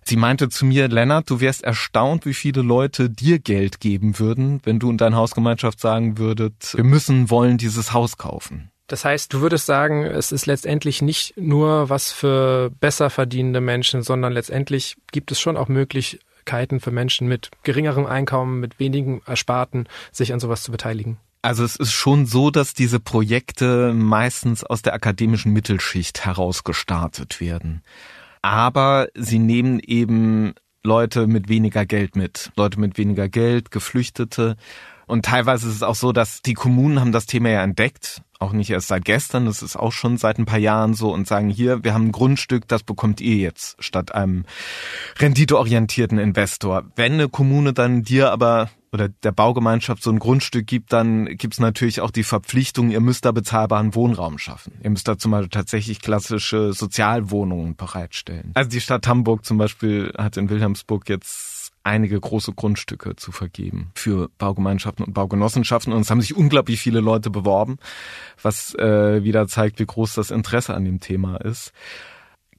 Sie 0.09 0.15
meinte 0.15 0.49
zu 0.49 0.65
mir, 0.65 0.87
Lennart, 0.87 1.29
du 1.29 1.39
wärst 1.39 1.63
erstaunt, 1.63 2.25
wie 2.25 2.33
viele 2.33 2.63
Leute 2.63 3.11
dir 3.11 3.37
Geld 3.37 3.79
geben 3.79 4.17
würden, 4.17 4.59
wenn 4.63 4.79
du 4.79 4.89
und 4.89 5.01
deine 5.01 5.15
Hausgemeinschaft 5.15 5.79
sagen 5.79 6.17
würdet, 6.17 6.73
wir 6.75 6.83
müssen, 6.83 7.29
wollen 7.29 7.59
dieses 7.59 7.93
Haus 7.93 8.17
kaufen. 8.17 8.71
Das 8.87 9.05
heißt, 9.05 9.31
du 9.31 9.41
würdest 9.41 9.67
sagen, 9.67 10.03
es 10.03 10.31
ist 10.31 10.47
letztendlich 10.47 11.03
nicht 11.03 11.35
nur 11.37 11.91
was 11.91 12.11
für 12.11 12.71
besser 12.79 13.11
verdienende 13.11 13.61
Menschen, 13.61 14.01
sondern 14.01 14.33
letztendlich 14.33 14.97
gibt 15.11 15.31
es 15.31 15.39
schon 15.39 15.57
auch 15.57 15.67
Möglichkeiten 15.67 16.79
für 16.79 16.89
Menschen 16.89 17.27
mit 17.27 17.51
geringerem 17.61 18.07
Einkommen, 18.07 18.59
mit 18.59 18.79
wenigen 18.79 19.21
Ersparten, 19.27 19.87
sich 20.11 20.33
an 20.33 20.39
sowas 20.39 20.63
zu 20.63 20.71
beteiligen. 20.71 21.17
Also 21.43 21.63
es 21.63 21.75
ist 21.75 21.91
schon 21.91 22.25
so, 22.25 22.49
dass 22.49 22.73
diese 22.73 22.99
Projekte 22.99 23.93
meistens 23.93 24.63
aus 24.63 24.81
der 24.81 24.95
akademischen 24.95 25.53
Mittelschicht 25.53 26.25
heraus 26.25 26.63
gestartet 26.63 27.39
werden 27.39 27.83
aber 28.41 29.07
sie 29.15 29.39
nehmen 29.39 29.79
eben 29.79 30.53
Leute 30.83 31.27
mit 31.27 31.49
weniger 31.49 31.85
Geld 31.85 32.15
mit. 32.15 32.51
Leute 32.55 32.79
mit 32.79 32.97
weniger 32.97 33.27
Geld, 33.27 33.71
Geflüchtete. 33.71 34.55
Und 35.07 35.25
teilweise 35.25 35.67
ist 35.67 35.75
es 35.75 35.83
auch 35.83 35.95
so, 35.95 36.11
dass 36.11 36.41
die 36.41 36.53
Kommunen 36.53 36.99
haben 36.99 37.11
das 37.11 37.25
Thema 37.25 37.49
ja 37.49 37.63
entdeckt, 37.63 38.21
auch 38.37 38.53
nicht 38.53 38.69
erst 38.69 38.87
seit 38.87 39.03
gestern, 39.05 39.45
das 39.47 39.63
ist 39.63 39.75
auch 39.75 39.91
schon 39.91 40.17
seit 40.17 40.37
ein 40.37 40.45
paar 40.45 40.59
Jahren 40.59 40.93
so 40.93 41.11
und 41.11 41.27
sagen 41.27 41.49
hier, 41.49 41.83
wir 41.83 41.93
haben 41.93 42.07
ein 42.07 42.11
Grundstück, 42.11 42.67
das 42.67 42.83
bekommt 42.83 43.19
ihr 43.19 43.35
jetzt 43.35 43.83
statt 43.83 44.13
einem 44.13 44.45
renditeorientierten 45.17 46.19
Investor. 46.19 46.85
Wenn 46.95 47.13
eine 47.13 47.27
Kommune 47.27 47.73
dann 47.73 48.03
dir 48.03 48.31
aber 48.31 48.69
oder 48.91 49.09
der 49.09 49.31
Baugemeinschaft 49.31 50.01
so 50.01 50.11
ein 50.11 50.19
Grundstück 50.19 50.65
gibt, 50.65 50.93
dann 50.93 51.25
gibt 51.37 51.53
es 51.53 51.59
natürlich 51.59 52.01
auch 52.01 52.11
die 52.11 52.23
Verpflichtung, 52.23 52.89
ihr 52.89 53.01
müsst 53.01 53.25
da 53.25 53.31
bezahlbaren 53.31 53.93
Wohnraum 53.95 54.37
schaffen. 54.37 54.73
Ihr 54.83 54.89
müsst 54.89 55.07
da 55.07 55.17
zum 55.17 55.31
Beispiel 55.31 55.49
tatsächlich 55.49 56.01
klassische 56.01 56.73
Sozialwohnungen 56.73 57.75
bereitstellen. 57.75 58.51
Also 58.55 58.69
die 58.69 58.81
Stadt 58.81 59.07
Hamburg 59.07 59.45
zum 59.45 59.57
Beispiel 59.57 60.11
hat 60.17 60.37
in 60.37 60.49
Wilhelmsburg 60.49 61.07
jetzt 61.07 61.71
einige 61.83 62.19
große 62.19 62.53
Grundstücke 62.53 63.15
zu 63.15 63.31
vergeben 63.31 63.91
für 63.95 64.29
Baugemeinschaften 64.37 65.05
und 65.05 65.13
Baugenossenschaften. 65.13 65.93
Und 65.93 66.01
es 66.01 66.09
haben 66.09 66.21
sich 66.21 66.35
unglaublich 66.35 66.79
viele 66.79 66.99
Leute 66.99 67.29
beworben, 67.29 67.77
was 68.41 68.75
äh, 68.75 69.23
wieder 69.23 69.47
zeigt, 69.47 69.79
wie 69.79 69.85
groß 69.85 70.15
das 70.15 70.31
Interesse 70.31 70.73
an 70.73 70.85
dem 70.85 70.99
Thema 70.99 71.37
ist. 71.37 71.71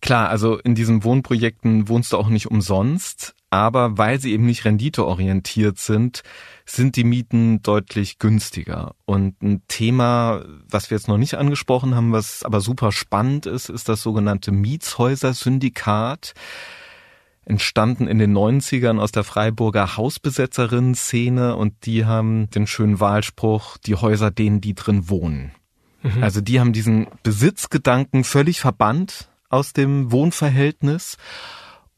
Klar, 0.00 0.30
also 0.30 0.58
in 0.58 0.74
diesen 0.74 1.04
Wohnprojekten 1.04 1.88
wohnst 1.88 2.12
du 2.12 2.16
auch 2.16 2.28
nicht 2.28 2.50
umsonst, 2.50 3.34
aber 3.50 3.98
weil 3.98 4.20
sie 4.20 4.32
eben 4.32 4.46
nicht 4.46 4.64
renditeorientiert 4.64 5.78
sind, 5.78 6.22
sind 6.64 6.94
die 6.94 7.04
Mieten 7.04 7.62
deutlich 7.62 8.20
günstiger. 8.20 8.94
Und 9.04 9.42
ein 9.42 9.62
Thema, 9.66 10.44
was 10.68 10.90
wir 10.90 10.96
jetzt 10.96 11.08
noch 11.08 11.18
nicht 11.18 11.34
angesprochen 11.34 11.96
haben, 11.96 12.12
was 12.12 12.44
aber 12.44 12.60
super 12.60 12.92
spannend 12.92 13.46
ist, 13.46 13.68
ist 13.68 13.88
das 13.88 14.02
sogenannte 14.02 14.52
Mietshäuser-Syndikat 14.52 16.34
entstanden 17.44 18.06
in 18.06 18.18
den 18.18 18.36
90ern 18.36 19.00
aus 19.00 19.10
der 19.10 19.24
Freiburger 19.24 19.96
Hausbesetzerinnen-Szene 19.96 21.56
und 21.56 21.86
die 21.86 22.04
haben 22.04 22.48
den 22.50 22.68
schönen 22.68 23.00
Wahlspruch, 23.00 23.76
die 23.78 23.96
Häuser 23.96 24.30
denen, 24.30 24.60
die 24.60 24.74
drin 24.74 25.08
wohnen. 25.08 25.50
Mhm. 26.02 26.22
Also 26.22 26.40
die 26.40 26.60
haben 26.60 26.72
diesen 26.72 27.08
Besitzgedanken 27.24 28.22
völlig 28.22 28.60
verbannt 28.60 29.28
aus 29.48 29.72
dem 29.72 30.12
Wohnverhältnis 30.12 31.16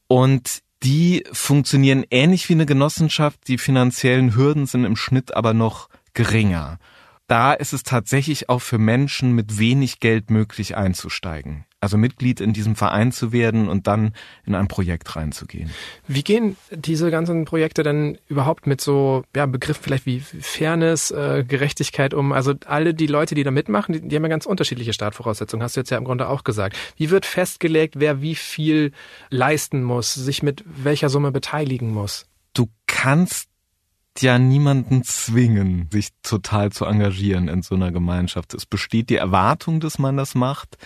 und 0.07 0.63
die 0.83 1.23
funktionieren 1.31 2.03
ähnlich 2.11 2.49
wie 2.49 2.53
eine 2.53 2.65
Genossenschaft. 2.65 3.47
Die 3.47 3.57
finanziellen 3.57 4.35
Hürden 4.35 4.65
sind 4.65 4.85
im 4.85 4.95
Schnitt 4.95 5.35
aber 5.35 5.53
noch 5.53 5.89
geringer. 6.13 6.77
Da 7.27 7.53
ist 7.53 7.73
es 7.73 7.83
tatsächlich 7.83 8.49
auch 8.49 8.61
für 8.61 8.77
Menschen 8.77 9.33
mit 9.33 9.57
wenig 9.57 9.99
Geld 9.99 10.29
möglich 10.29 10.75
einzusteigen 10.75 11.65
also 11.83 11.97
Mitglied 11.97 12.41
in 12.41 12.53
diesem 12.53 12.75
Verein 12.75 13.11
zu 13.11 13.31
werden 13.31 13.67
und 13.67 13.85
dann 13.87 14.13
in 14.45 14.55
ein 14.55 14.67
Projekt 14.67 15.15
reinzugehen. 15.15 15.69
Wie 16.07 16.23
gehen 16.23 16.55
diese 16.71 17.11
ganzen 17.11 17.45
Projekte 17.45 17.83
denn 17.83 18.17
überhaupt 18.27 18.65
mit 18.65 18.81
so 18.81 19.23
ja, 19.35 19.45
Begriffen 19.45 19.83
vielleicht 19.83 20.05
wie 20.05 20.19
Fairness, 20.19 21.11
äh, 21.11 21.43
Gerechtigkeit 21.47 22.13
um? 22.13 22.31
Also 22.31 22.53
alle 22.65 22.93
die 22.93 23.07
Leute, 23.07 23.35
die 23.35 23.43
da 23.43 23.51
mitmachen, 23.51 23.93
die, 23.93 24.01
die 24.01 24.15
haben 24.15 24.23
ja 24.23 24.29
ganz 24.29 24.45
unterschiedliche 24.45 24.93
Startvoraussetzungen, 24.93 25.63
hast 25.63 25.75
du 25.75 25.81
jetzt 25.81 25.91
ja 25.91 25.97
im 25.97 26.05
Grunde 26.05 26.29
auch 26.29 26.43
gesagt. 26.43 26.77
Wie 26.97 27.09
wird 27.09 27.25
festgelegt, 27.25 27.95
wer 27.99 28.21
wie 28.21 28.35
viel 28.35 28.91
leisten 29.29 29.83
muss, 29.83 30.13
sich 30.13 30.41
mit 30.41 30.63
welcher 30.65 31.09
Summe 31.09 31.31
beteiligen 31.31 31.91
muss? 31.93 32.25
Du 32.53 32.69
kannst 32.87 33.49
ja 34.19 34.37
niemanden 34.37 35.03
zwingen, 35.03 35.89
sich 35.91 36.09
total 36.21 36.71
zu 36.71 36.85
engagieren 36.85 37.47
in 37.47 37.61
so 37.61 37.75
einer 37.75 37.91
Gemeinschaft. 37.91 38.53
Es 38.53 38.65
besteht 38.65 39.09
die 39.09 39.15
Erwartung, 39.15 39.79
dass 39.79 39.97
man 39.99 40.17
das 40.17 40.35
macht 40.35 40.77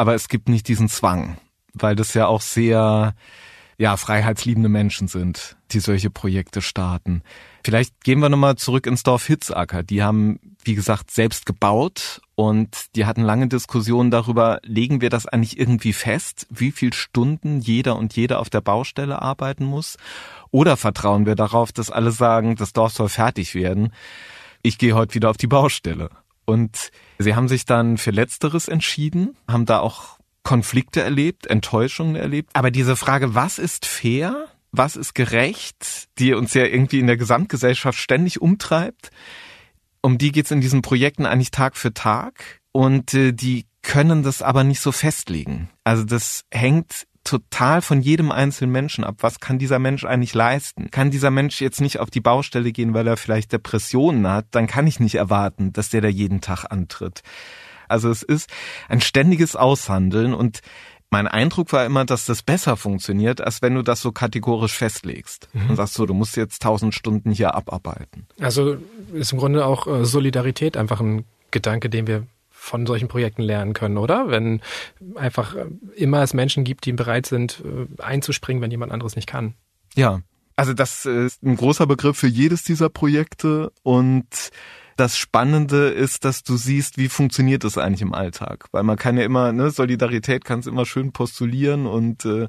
aber 0.00 0.14
es 0.14 0.28
gibt 0.28 0.48
nicht 0.48 0.66
diesen 0.66 0.88
Zwang, 0.88 1.36
weil 1.74 1.94
das 1.94 2.14
ja 2.14 2.26
auch 2.26 2.40
sehr 2.40 3.14
ja, 3.76 3.98
freiheitsliebende 3.98 4.70
Menschen 4.70 5.08
sind, 5.08 5.58
die 5.72 5.80
solche 5.80 6.08
Projekte 6.08 6.62
starten. 6.62 7.20
Vielleicht 7.62 8.02
gehen 8.02 8.20
wir 8.20 8.30
nochmal 8.30 8.56
zurück 8.56 8.86
ins 8.86 9.02
Dorf 9.02 9.26
Hitzacker. 9.26 9.82
Die 9.82 10.02
haben, 10.02 10.40
wie 10.64 10.74
gesagt, 10.74 11.10
selbst 11.10 11.44
gebaut 11.44 12.22
und 12.34 12.96
die 12.96 13.04
hatten 13.04 13.20
lange 13.20 13.48
Diskussionen 13.48 14.10
darüber, 14.10 14.60
legen 14.62 15.02
wir 15.02 15.10
das 15.10 15.26
eigentlich 15.26 15.58
irgendwie 15.58 15.92
fest, 15.92 16.46
wie 16.48 16.72
viel 16.72 16.94
Stunden 16.94 17.60
jeder 17.60 17.96
und 17.96 18.16
jede 18.16 18.38
auf 18.38 18.48
der 18.48 18.62
Baustelle 18.62 19.20
arbeiten 19.20 19.66
muss? 19.66 19.98
Oder 20.50 20.78
vertrauen 20.78 21.26
wir 21.26 21.34
darauf, 21.34 21.72
dass 21.72 21.90
alle 21.90 22.10
sagen, 22.10 22.56
das 22.56 22.72
Dorf 22.72 22.94
soll 22.94 23.10
fertig 23.10 23.54
werden? 23.54 23.92
Ich 24.62 24.78
gehe 24.78 24.94
heute 24.94 25.14
wieder 25.14 25.28
auf 25.28 25.36
die 25.36 25.46
Baustelle. 25.46 26.08
Und 26.50 26.90
sie 27.20 27.36
haben 27.36 27.46
sich 27.46 27.64
dann 27.64 27.96
für 27.96 28.10
Letzteres 28.10 28.66
entschieden, 28.66 29.36
haben 29.46 29.66
da 29.66 29.78
auch 29.78 30.18
Konflikte 30.42 31.00
erlebt, 31.00 31.46
Enttäuschungen 31.46 32.16
erlebt. 32.16 32.50
Aber 32.54 32.72
diese 32.72 32.96
Frage, 32.96 33.36
was 33.36 33.60
ist 33.60 33.86
fair, 33.86 34.46
was 34.72 34.96
ist 34.96 35.14
gerecht, 35.14 36.08
die 36.18 36.34
uns 36.34 36.52
ja 36.54 36.64
irgendwie 36.64 36.98
in 36.98 37.06
der 37.06 37.16
Gesamtgesellschaft 37.16 38.00
ständig 38.00 38.42
umtreibt, 38.42 39.12
um 40.02 40.18
die 40.18 40.32
geht's 40.32 40.50
in 40.50 40.60
diesen 40.60 40.82
Projekten 40.82 41.24
eigentlich 41.24 41.52
Tag 41.52 41.76
für 41.76 41.94
Tag. 41.94 42.60
Und 42.72 43.14
äh, 43.14 43.32
die 43.32 43.66
können 43.82 44.24
das 44.24 44.42
aber 44.42 44.64
nicht 44.64 44.80
so 44.80 44.90
festlegen. 44.90 45.70
Also 45.84 46.02
das 46.02 46.44
hängt 46.50 47.06
total 47.24 47.82
von 47.82 48.00
jedem 48.00 48.32
einzelnen 48.32 48.72
Menschen 48.72 49.04
ab. 49.04 49.16
Was 49.20 49.40
kann 49.40 49.58
dieser 49.58 49.78
Mensch 49.78 50.04
eigentlich 50.04 50.34
leisten? 50.34 50.90
Kann 50.90 51.10
dieser 51.10 51.30
Mensch 51.30 51.60
jetzt 51.60 51.80
nicht 51.80 52.00
auf 52.00 52.10
die 52.10 52.20
Baustelle 52.20 52.72
gehen, 52.72 52.94
weil 52.94 53.06
er 53.06 53.16
vielleicht 53.16 53.52
Depressionen 53.52 54.26
hat? 54.26 54.46
Dann 54.50 54.66
kann 54.66 54.86
ich 54.86 55.00
nicht 55.00 55.16
erwarten, 55.16 55.72
dass 55.72 55.90
der 55.90 56.00
da 56.00 56.08
jeden 56.08 56.40
Tag 56.40 56.64
antritt. 56.70 57.22
Also 57.88 58.08
es 58.08 58.22
ist 58.22 58.50
ein 58.88 59.00
ständiges 59.00 59.56
Aushandeln 59.56 60.32
und 60.32 60.60
mein 61.10 61.26
Eindruck 61.26 61.72
war 61.72 61.84
immer, 61.84 62.04
dass 62.04 62.26
das 62.26 62.42
besser 62.42 62.76
funktioniert, 62.76 63.40
als 63.40 63.62
wenn 63.62 63.74
du 63.74 63.82
das 63.82 64.00
so 64.00 64.12
kategorisch 64.12 64.74
festlegst 64.74 65.48
mhm. 65.52 65.70
und 65.70 65.76
sagst 65.76 65.94
so, 65.94 66.06
du 66.06 66.14
musst 66.14 66.36
jetzt 66.36 66.62
tausend 66.62 66.94
Stunden 66.94 67.32
hier 67.32 67.54
abarbeiten. 67.56 68.26
Also 68.40 68.76
ist 69.12 69.32
im 69.32 69.38
Grunde 69.38 69.66
auch 69.66 69.88
äh, 69.88 70.04
Solidarität 70.04 70.76
einfach 70.76 71.00
ein 71.00 71.24
Gedanke, 71.50 71.90
den 71.90 72.06
wir 72.06 72.26
von 72.60 72.86
solchen 72.86 73.08
Projekten 73.08 73.42
lernen 73.42 73.72
können, 73.72 73.96
oder? 73.96 74.28
Wenn 74.28 74.60
einfach 75.16 75.54
äh, 75.56 75.66
immer 75.96 76.22
es 76.22 76.34
Menschen 76.34 76.62
gibt, 76.62 76.84
die 76.84 76.92
bereit 76.92 77.26
sind, 77.26 77.64
äh, 77.64 78.02
einzuspringen, 78.02 78.62
wenn 78.62 78.70
jemand 78.70 78.92
anderes 78.92 79.16
nicht 79.16 79.26
kann. 79.26 79.54
Ja, 79.96 80.20
also 80.56 80.74
das 80.74 81.06
ist 81.06 81.42
ein 81.42 81.56
großer 81.56 81.86
Begriff 81.86 82.18
für 82.18 82.28
jedes 82.28 82.62
dieser 82.62 82.90
Projekte 82.90 83.72
und 83.82 84.26
das 84.96 85.16
Spannende 85.16 85.88
ist, 85.88 86.26
dass 86.26 86.42
du 86.42 86.56
siehst, 86.56 86.98
wie 86.98 87.08
funktioniert 87.08 87.64
das 87.64 87.78
eigentlich 87.78 88.02
im 88.02 88.12
Alltag. 88.12 88.66
Weil 88.70 88.82
man 88.82 88.98
kann 88.98 89.16
ja 89.16 89.24
immer, 89.24 89.52
ne, 89.52 89.70
Solidarität 89.70 90.44
kannst 90.44 90.68
immer 90.68 90.84
schön 90.84 91.12
postulieren 91.12 91.86
und 91.86 92.26
äh, 92.26 92.46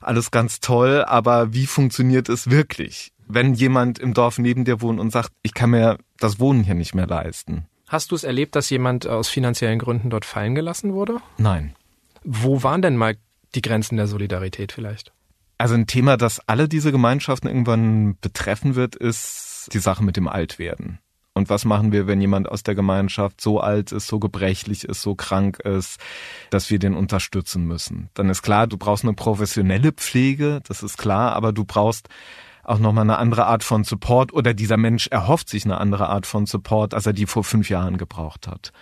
alles 0.00 0.30
ganz 0.30 0.60
toll, 0.60 1.04
aber 1.06 1.52
wie 1.52 1.66
funktioniert 1.66 2.30
es 2.30 2.48
wirklich? 2.48 3.12
Wenn 3.28 3.52
jemand 3.52 3.98
im 3.98 4.14
Dorf 4.14 4.38
neben 4.38 4.64
dir 4.64 4.80
wohnt 4.80 4.98
und 4.98 5.12
sagt, 5.12 5.32
ich 5.42 5.52
kann 5.52 5.70
mir 5.70 5.98
das 6.18 6.40
Wohnen 6.40 6.64
hier 6.64 6.74
nicht 6.74 6.94
mehr 6.94 7.06
leisten, 7.06 7.66
Hast 7.92 8.10
du 8.10 8.14
es 8.14 8.24
erlebt, 8.24 8.56
dass 8.56 8.70
jemand 8.70 9.06
aus 9.06 9.28
finanziellen 9.28 9.78
Gründen 9.78 10.08
dort 10.08 10.24
fallen 10.24 10.54
gelassen 10.54 10.94
wurde? 10.94 11.18
Nein. 11.36 11.74
Wo 12.24 12.62
waren 12.62 12.80
denn 12.80 12.96
mal 12.96 13.16
die 13.54 13.60
Grenzen 13.60 13.98
der 13.98 14.06
Solidarität 14.06 14.72
vielleicht? 14.72 15.12
Also 15.58 15.74
ein 15.74 15.86
Thema, 15.86 16.16
das 16.16 16.40
alle 16.48 16.68
diese 16.68 16.90
Gemeinschaften 16.90 17.48
irgendwann 17.48 18.16
betreffen 18.22 18.76
wird, 18.76 18.96
ist 18.96 19.68
die 19.74 19.78
Sache 19.78 20.02
mit 20.02 20.16
dem 20.16 20.26
Altwerden. 20.26 21.00
Und 21.34 21.50
was 21.50 21.66
machen 21.66 21.92
wir, 21.92 22.06
wenn 22.06 22.22
jemand 22.22 22.48
aus 22.48 22.62
der 22.62 22.74
Gemeinschaft 22.74 23.42
so 23.42 23.60
alt 23.60 23.92
ist, 23.92 24.06
so 24.06 24.18
gebrechlich 24.18 24.84
ist, 24.84 25.02
so 25.02 25.14
krank 25.14 25.58
ist, 25.60 26.00
dass 26.48 26.70
wir 26.70 26.78
den 26.78 26.94
unterstützen 26.94 27.66
müssen? 27.66 28.08
Dann 28.14 28.30
ist 28.30 28.40
klar, 28.40 28.66
du 28.66 28.78
brauchst 28.78 29.04
eine 29.04 29.12
professionelle 29.12 29.92
Pflege, 29.92 30.62
das 30.66 30.82
ist 30.82 30.96
klar, 30.96 31.34
aber 31.34 31.52
du 31.52 31.66
brauchst 31.66 32.08
auch 32.62 32.78
nochmal 32.78 33.04
eine 33.04 33.18
andere 33.18 33.46
Art 33.46 33.64
von 33.64 33.84
Support 33.84 34.32
oder 34.32 34.54
dieser 34.54 34.76
Mensch 34.76 35.08
erhofft 35.08 35.48
sich 35.48 35.64
eine 35.64 35.78
andere 35.78 36.08
Art 36.08 36.26
von 36.26 36.46
Support, 36.46 36.94
als 36.94 37.06
er 37.06 37.12
die 37.12 37.26
vor 37.26 37.44
fünf 37.44 37.68
Jahren 37.68 37.98
gebraucht 37.98 38.46
hat. 38.46 38.72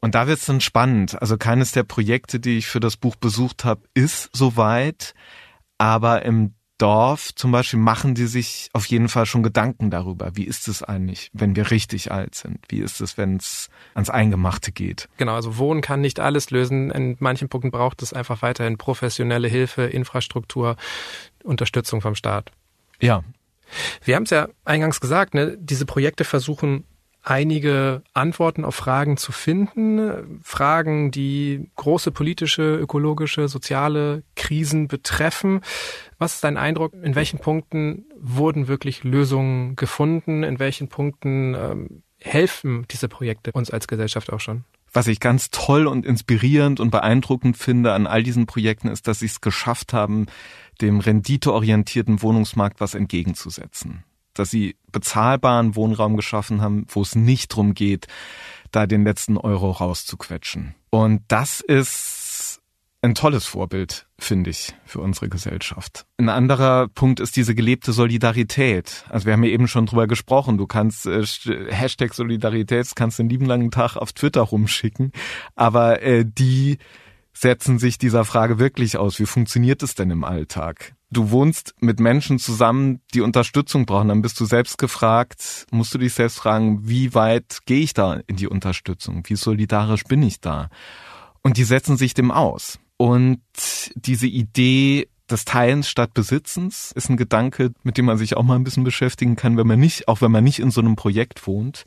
Und 0.00 0.14
da 0.14 0.26
wird 0.26 0.38
es 0.38 0.46
dann 0.46 0.60
spannend. 0.60 1.20
Also 1.22 1.38
keines 1.38 1.72
der 1.72 1.84
Projekte, 1.84 2.38
die 2.38 2.58
ich 2.58 2.66
für 2.66 2.80
das 2.80 2.96
Buch 2.96 3.16
besucht 3.16 3.64
habe, 3.64 3.82
ist 3.94 4.28
soweit, 4.34 5.14
aber 5.78 6.24
im 6.24 6.54
Dorf 6.78 7.34
zum 7.34 7.52
Beispiel 7.52 7.78
machen 7.78 8.14
die 8.14 8.26
sich 8.26 8.68
auf 8.72 8.84
jeden 8.86 9.08
Fall 9.08 9.26
schon 9.26 9.42
Gedanken 9.42 9.90
darüber. 9.90 10.32
Wie 10.34 10.44
ist 10.44 10.66
es 10.66 10.82
eigentlich, 10.82 11.30
wenn 11.32 11.54
wir 11.54 11.70
richtig 11.70 12.10
alt 12.10 12.34
sind? 12.34 12.58
Wie 12.68 12.80
ist 12.80 13.00
es, 13.00 13.16
wenn 13.16 13.36
es 13.36 13.70
ans 13.94 14.10
Eingemachte 14.10 14.72
geht? 14.72 15.08
Genau, 15.16 15.34
also 15.34 15.56
Wohnen 15.56 15.82
kann 15.82 16.00
nicht 16.00 16.18
alles 16.18 16.50
lösen. 16.50 16.90
In 16.90 17.16
manchen 17.20 17.48
Punkten 17.48 17.70
braucht 17.70 18.02
es 18.02 18.12
einfach 18.12 18.42
weiterhin 18.42 18.76
professionelle 18.76 19.48
Hilfe, 19.48 19.84
Infrastruktur, 19.84 20.76
Unterstützung 21.44 22.00
vom 22.00 22.16
Staat. 22.16 22.50
Ja. 23.04 23.22
Wir 24.02 24.16
haben 24.16 24.22
es 24.22 24.30
ja 24.30 24.48
eingangs 24.64 25.00
gesagt, 25.00 25.34
ne? 25.34 25.56
diese 25.58 25.84
Projekte 25.84 26.24
versuchen 26.24 26.84
einige 27.22 28.02
Antworten 28.12 28.64
auf 28.64 28.74
Fragen 28.74 29.16
zu 29.16 29.32
finden, 29.32 30.40
Fragen, 30.42 31.10
die 31.10 31.70
große 31.76 32.10
politische, 32.10 32.76
ökologische, 32.76 33.48
soziale 33.48 34.22
Krisen 34.36 34.88
betreffen. 34.88 35.62
Was 36.18 36.34
ist 36.34 36.44
dein 36.44 36.58
Eindruck? 36.58 36.92
In 37.02 37.14
welchen 37.14 37.38
Punkten 37.38 38.04
wurden 38.18 38.68
wirklich 38.68 39.04
Lösungen 39.04 39.74
gefunden? 39.76 40.42
In 40.42 40.58
welchen 40.58 40.88
Punkten 40.88 41.54
ähm, 41.54 42.02
helfen 42.20 42.86
diese 42.90 43.08
Projekte 43.08 43.52
uns 43.52 43.70
als 43.70 43.88
Gesellschaft 43.88 44.30
auch 44.32 44.40
schon? 44.40 44.64
Was 44.92 45.08
ich 45.08 45.18
ganz 45.18 45.50
toll 45.50 45.88
und 45.88 46.06
inspirierend 46.06 46.78
und 46.78 46.90
beeindruckend 46.90 47.56
finde 47.56 47.92
an 47.92 48.06
all 48.06 48.22
diesen 48.22 48.46
Projekten 48.46 48.86
ist, 48.86 49.08
dass 49.08 49.18
sie 49.18 49.26
es 49.26 49.40
geschafft 49.40 49.92
haben, 49.92 50.26
dem 50.80 51.00
renditeorientierten 51.00 52.22
Wohnungsmarkt 52.22 52.80
was 52.80 52.94
entgegenzusetzen. 52.94 54.04
Dass 54.34 54.50
sie 54.50 54.76
bezahlbaren 54.90 55.76
Wohnraum 55.76 56.16
geschaffen 56.16 56.60
haben, 56.60 56.86
wo 56.88 57.02
es 57.02 57.14
nicht 57.14 57.48
drum 57.48 57.74
geht, 57.74 58.08
da 58.72 58.86
den 58.86 59.04
letzten 59.04 59.36
Euro 59.36 59.70
rauszuquetschen. 59.70 60.74
Und 60.90 61.22
das 61.28 61.60
ist 61.60 62.60
ein 63.04 63.14
tolles 63.14 63.44
Vorbild, 63.44 64.06
finde 64.18 64.48
ich, 64.48 64.74
für 64.86 65.00
unsere 65.00 65.28
Gesellschaft. 65.28 66.06
Ein 66.16 66.30
anderer 66.30 66.88
Punkt 66.88 67.20
ist 67.20 67.36
diese 67.36 67.54
gelebte 67.54 67.92
Solidarität. 67.92 69.04
Also 69.10 69.26
wir 69.26 69.34
haben 69.34 69.44
ja 69.44 69.50
eben 69.50 69.68
schon 69.68 69.84
drüber 69.84 70.06
gesprochen. 70.06 70.56
Du 70.56 70.66
kannst 70.66 71.06
äh, 71.06 71.22
Hashtag 71.68 72.14
Solidarität, 72.14 72.90
kannst 72.96 73.18
den 73.18 73.28
lieben 73.28 73.44
langen 73.44 73.70
Tag 73.70 73.96
auf 73.96 74.14
Twitter 74.14 74.40
rumschicken, 74.40 75.12
aber 75.54 76.00
äh, 76.02 76.24
die 76.26 76.78
setzen 77.36 77.78
sich 77.78 77.98
dieser 77.98 78.24
Frage 78.24 78.58
wirklich 78.58 78.96
aus. 78.96 79.18
Wie 79.18 79.26
funktioniert 79.26 79.82
es 79.82 79.94
denn 79.94 80.10
im 80.10 80.24
Alltag? 80.24 80.94
Du 81.10 81.30
wohnst 81.30 81.74
mit 81.80 82.00
Menschen 82.00 82.38
zusammen, 82.38 83.00
die 83.12 83.20
Unterstützung 83.20 83.86
brauchen. 83.86 84.08
Dann 84.08 84.22
bist 84.22 84.38
du 84.40 84.44
selbst 84.44 84.78
gefragt, 84.78 85.66
musst 85.70 85.94
du 85.94 85.98
dich 85.98 86.14
selbst 86.14 86.38
fragen, 86.38 86.88
wie 86.88 87.14
weit 87.14 87.58
gehe 87.66 87.80
ich 87.80 87.94
da 87.94 88.20
in 88.26 88.36
die 88.36 88.48
Unterstützung? 88.48 89.22
Wie 89.26 89.36
solidarisch 89.36 90.04
bin 90.04 90.22
ich 90.22 90.40
da? 90.40 90.70
Und 91.42 91.56
die 91.56 91.64
setzen 91.64 91.96
sich 91.96 92.14
dem 92.14 92.30
aus. 92.30 92.78
Und 92.96 93.40
diese 93.94 94.26
Idee 94.26 95.08
des 95.30 95.44
Teilens 95.44 95.88
statt 95.88 96.14
Besitzens 96.14 96.92
ist 96.92 97.08
ein 97.08 97.16
Gedanke, 97.16 97.72
mit 97.82 97.98
dem 97.98 98.06
man 98.06 98.18
sich 98.18 98.36
auch 98.36 98.42
mal 98.42 98.56
ein 98.56 98.64
bisschen 98.64 98.84
beschäftigen 98.84 99.36
kann, 99.36 99.56
wenn 99.56 99.66
man 99.66 99.80
nicht, 99.80 100.08
auch 100.08 100.20
wenn 100.20 100.30
man 100.30 100.44
nicht 100.44 100.60
in 100.60 100.70
so 100.70 100.80
einem 100.80 100.96
Projekt 100.96 101.46
wohnt. 101.46 101.84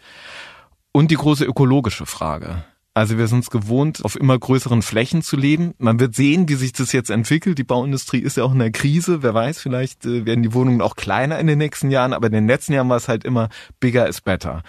Und 0.91 1.11
die 1.11 1.15
große 1.15 1.45
ökologische 1.45 2.05
Frage. 2.05 2.65
Also 2.97 3.19
wir 3.19 3.27
sind 3.27 3.43
es 3.43 3.51
gewohnt, 3.51 4.03
auf 4.03 4.15
immer 4.15 4.39
größeren 4.39 4.81
Flächen 4.81 5.21
zu 5.21 5.37
leben. 5.37 5.75
Man 5.77 5.99
wird 5.99 6.15
sehen, 6.15 6.49
wie 6.49 6.55
sich 6.55 6.73
das 6.73 6.93
jetzt 6.93 7.11
entwickelt. 7.11 7.59
Die 7.59 7.63
Bauindustrie 7.63 8.17
ist 8.17 8.37
ja 8.37 8.43
auch 8.43 8.53
in 8.53 8.57
der 8.57 8.71
Krise. 8.71 9.21
Wer 9.21 9.35
weiß, 9.35 9.59
vielleicht 9.59 10.07
äh, 10.07 10.25
werden 10.25 10.41
die 10.41 10.51
Wohnungen 10.51 10.81
auch 10.81 10.95
kleiner 10.95 11.37
in 11.37 11.45
den 11.45 11.59
nächsten 11.59 11.91
Jahren. 11.91 12.11
Aber 12.11 12.25
in 12.25 12.33
den 12.33 12.47
letzten 12.47 12.73
Jahren 12.73 12.89
war 12.89 12.97
es 12.97 13.07
halt 13.07 13.23
immer 13.23 13.49
bigger 13.79 14.07
is 14.07 14.21
better. 14.21 14.63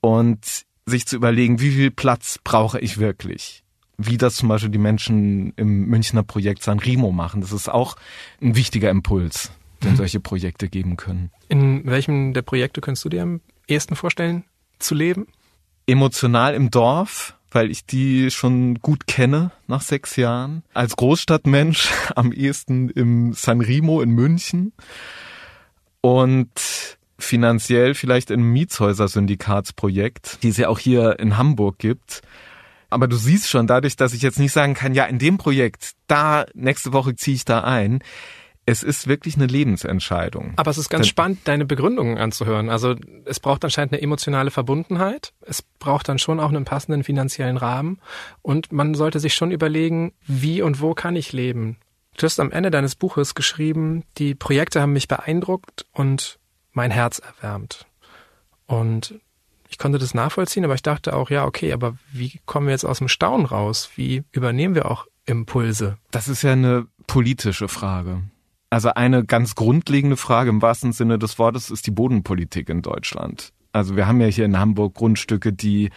Und 0.00 0.66
sich 0.86 1.08
zu 1.08 1.16
überlegen, 1.16 1.60
wie 1.60 1.72
viel 1.72 1.90
Platz 1.90 2.38
brauche 2.44 2.78
ich 2.78 2.98
wirklich? 2.98 3.64
Wie 3.96 4.18
das 4.18 4.36
zum 4.36 4.48
Beispiel 4.48 4.70
die 4.70 4.78
Menschen 4.78 5.52
im 5.56 5.86
Münchner 5.86 6.22
Projekt 6.22 6.62
San 6.62 6.78
Remo 6.78 7.10
machen. 7.10 7.40
Das 7.40 7.50
ist 7.50 7.68
auch 7.68 7.96
ein 8.40 8.54
wichtiger 8.54 8.88
Impuls, 8.88 9.50
den 9.82 9.90
mhm. 9.90 9.96
solche 9.96 10.20
Projekte 10.20 10.68
geben 10.68 10.96
können. 10.96 11.32
In 11.48 11.84
welchem 11.86 12.34
der 12.34 12.42
Projekte 12.42 12.80
könntest 12.80 13.04
du 13.04 13.08
dir 13.08 13.24
am 13.24 13.40
ehesten 13.66 13.96
vorstellen 13.96 14.44
zu 14.78 14.94
leben? 14.94 15.26
Emotional 15.88 16.54
im 16.54 16.70
Dorf, 16.70 17.34
weil 17.50 17.70
ich 17.70 17.86
die 17.86 18.30
schon 18.30 18.76
gut 18.76 19.06
kenne 19.06 19.50
nach 19.66 19.82
sechs 19.82 20.16
Jahren. 20.16 20.62
Als 20.74 20.96
Großstadtmensch 20.96 21.90
am 22.16 22.32
ehesten 22.32 22.90
im 22.90 23.32
San 23.32 23.60
Remo 23.60 24.00
in 24.00 24.10
München 24.10 24.72
und 26.00 26.50
finanziell 27.18 27.94
vielleicht 27.94 28.30
im 28.30 28.52
Mietshäuser-Syndikatsprojekt, 28.52 30.42
die 30.42 30.48
es 30.48 30.56
ja 30.56 30.68
auch 30.68 30.78
hier 30.78 31.18
in 31.18 31.36
Hamburg 31.36 31.78
gibt. 31.78 32.22
Aber 32.90 33.06
du 33.06 33.16
siehst 33.16 33.48
schon, 33.48 33.66
dadurch, 33.66 33.96
dass 33.96 34.14
ich 34.14 34.22
jetzt 34.22 34.38
nicht 34.38 34.52
sagen 34.52 34.74
kann, 34.74 34.94
ja, 34.94 35.04
in 35.04 35.18
dem 35.18 35.36
Projekt, 35.36 35.92
da, 36.06 36.46
nächste 36.54 36.92
Woche 36.92 37.16
ziehe 37.16 37.34
ich 37.34 37.44
da 37.44 37.62
ein, 37.62 38.00
es 38.68 38.82
ist 38.82 39.06
wirklich 39.08 39.36
eine 39.36 39.46
Lebensentscheidung. 39.46 40.52
Aber 40.56 40.70
es 40.70 40.76
ist 40.76 40.90
ganz 40.90 41.08
spannend, 41.08 41.38
deine 41.44 41.64
Begründungen 41.64 42.18
anzuhören. 42.18 42.68
Also 42.68 42.96
es 43.24 43.40
braucht 43.40 43.64
anscheinend 43.64 43.94
eine 43.94 44.02
emotionale 44.02 44.50
Verbundenheit. 44.50 45.32
Es 45.40 45.62
braucht 45.62 46.06
dann 46.10 46.18
schon 46.18 46.38
auch 46.38 46.50
einen 46.50 46.66
passenden 46.66 47.02
finanziellen 47.02 47.56
Rahmen. 47.56 47.98
Und 48.42 48.70
man 48.70 48.92
sollte 48.92 49.20
sich 49.20 49.32
schon 49.32 49.52
überlegen, 49.52 50.12
wie 50.26 50.60
und 50.60 50.82
wo 50.82 50.92
kann 50.92 51.16
ich 51.16 51.32
leben. 51.32 51.78
Du 52.18 52.24
hast 52.24 52.38
am 52.40 52.50
Ende 52.50 52.70
deines 52.70 52.94
Buches 52.94 53.34
geschrieben, 53.34 54.04
die 54.18 54.34
Projekte 54.34 54.82
haben 54.82 54.92
mich 54.92 55.08
beeindruckt 55.08 55.86
und 55.92 56.38
mein 56.72 56.90
Herz 56.90 57.20
erwärmt. 57.20 57.86
Und 58.66 59.18
ich 59.70 59.78
konnte 59.78 59.98
das 59.98 60.12
nachvollziehen, 60.12 60.66
aber 60.66 60.74
ich 60.74 60.82
dachte 60.82 61.16
auch, 61.16 61.30
ja, 61.30 61.46
okay, 61.46 61.72
aber 61.72 61.96
wie 62.12 62.38
kommen 62.44 62.66
wir 62.66 62.72
jetzt 62.72 62.84
aus 62.84 62.98
dem 62.98 63.08
Staunen 63.08 63.46
raus? 63.46 63.88
Wie 63.96 64.24
übernehmen 64.30 64.74
wir 64.74 64.90
auch 64.90 65.06
Impulse? 65.24 65.96
Das 66.10 66.28
ist 66.28 66.42
ja 66.42 66.52
eine 66.52 66.86
politische 67.06 67.68
Frage. 67.68 68.24
Also 68.70 68.90
eine 68.94 69.24
ganz 69.24 69.54
grundlegende 69.54 70.16
Frage 70.16 70.50
im 70.50 70.60
wahrsten 70.60 70.92
Sinne 70.92 71.18
des 71.18 71.38
Wortes 71.38 71.70
ist 71.70 71.86
die 71.86 71.90
Bodenpolitik 71.90 72.68
in 72.68 72.82
Deutschland. 72.82 73.52
Also 73.72 73.96
wir 73.96 74.06
haben 74.06 74.20
ja 74.20 74.26
hier 74.26 74.44
in 74.44 74.58
Hamburg 74.58 74.94
Grundstücke, 74.94 75.52
die 75.52 75.90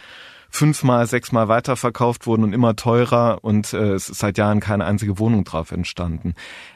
fünfmal, 0.52 1.06
sechsmal 1.06 1.48
weiterverkauft 1.48 2.26
wurden 2.26 2.44
und 2.44 2.52
immer 2.52 2.76
teurer 2.76 3.38
und 3.42 3.72
äh, 3.72 3.92
es 3.92 4.10
ist 4.10 4.18
seit 4.18 4.36
Jahren 4.36 4.60
keine 4.60 4.84
einzige 4.84 5.18
Wohnung 5.18 5.44
drauf 5.44 5.72
entstanden. 5.72 6.34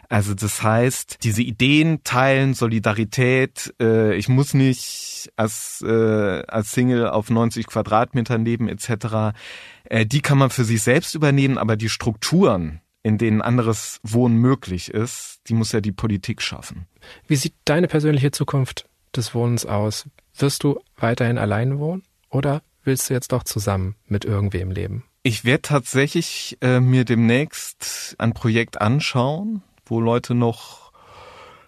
Also 0.09 0.35
das 0.35 0.63
heißt, 0.63 1.19
diese 1.23 1.43
Ideen 1.43 2.03
teilen, 2.03 2.55
Solidarität, 2.55 3.75
äh, 3.81 4.17
ich 4.17 4.31
muss 4.31 4.55
nicht 4.55 5.31
als, 5.37 5.85
äh, 5.87 6.43
als 6.49 6.73
Single 6.73 7.09
auf 7.09 7.29
90 7.29 7.67
Quadratmetern 7.67 8.47
leben 8.47 8.69
etc., 8.69 9.37
äh, 9.85 10.07
die 10.07 10.23
kann 10.23 10.39
man 10.39 10.49
für 10.49 10.65
sich 10.65 10.83
selbst 10.83 11.15
übernehmen, 11.15 11.59
aber 11.59 11.77
die 11.77 11.91
Strukturen, 11.91 12.81
in 13.07 13.19
denen 13.19 13.41
anderes 13.41 14.01
Wohnen 14.03 14.35
möglich 14.35 14.91
ist, 14.91 15.39
die 15.47 15.55
muss 15.55 15.71
ja 15.71 15.81
die 15.81 15.93
Politik 15.93 16.43
schaffen. 16.43 16.89
Wie 17.29 17.37
sieht 17.37 17.55
deine 17.65 17.87
persönliche 17.87 18.33
Zukunft 18.33 18.89
des 19.15 19.33
Wohnens 19.33 19.65
aus? 19.65 20.09
Wirst 20.37 20.65
du 20.65 20.81
weiterhin 20.97 21.39
allein 21.39 21.79
wohnen 21.79 22.03
oder 22.31 22.63
willst 22.83 23.09
du 23.09 23.15
jetzt 23.15 23.31
doch 23.31 23.45
zusammen 23.45 23.95
mit 24.09 24.25
irgendwem 24.25 24.73
leben? 24.73 25.05
Ich 25.23 25.45
werde 25.45 25.63
tatsächlich 25.63 26.59
äh, 26.61 26.81
mir 26.81 27.05
demnächst 27.05 28.17
ein 28.19 28.35
Projekt 28.35 28.81
anschauen, 28.81 29.63
wo 29.85 30.01
Leute 30.01 30.35
noch 30.35 30.91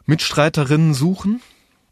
Mitstreiterinnen 0.07 0.93
suchen. 0.93 1.41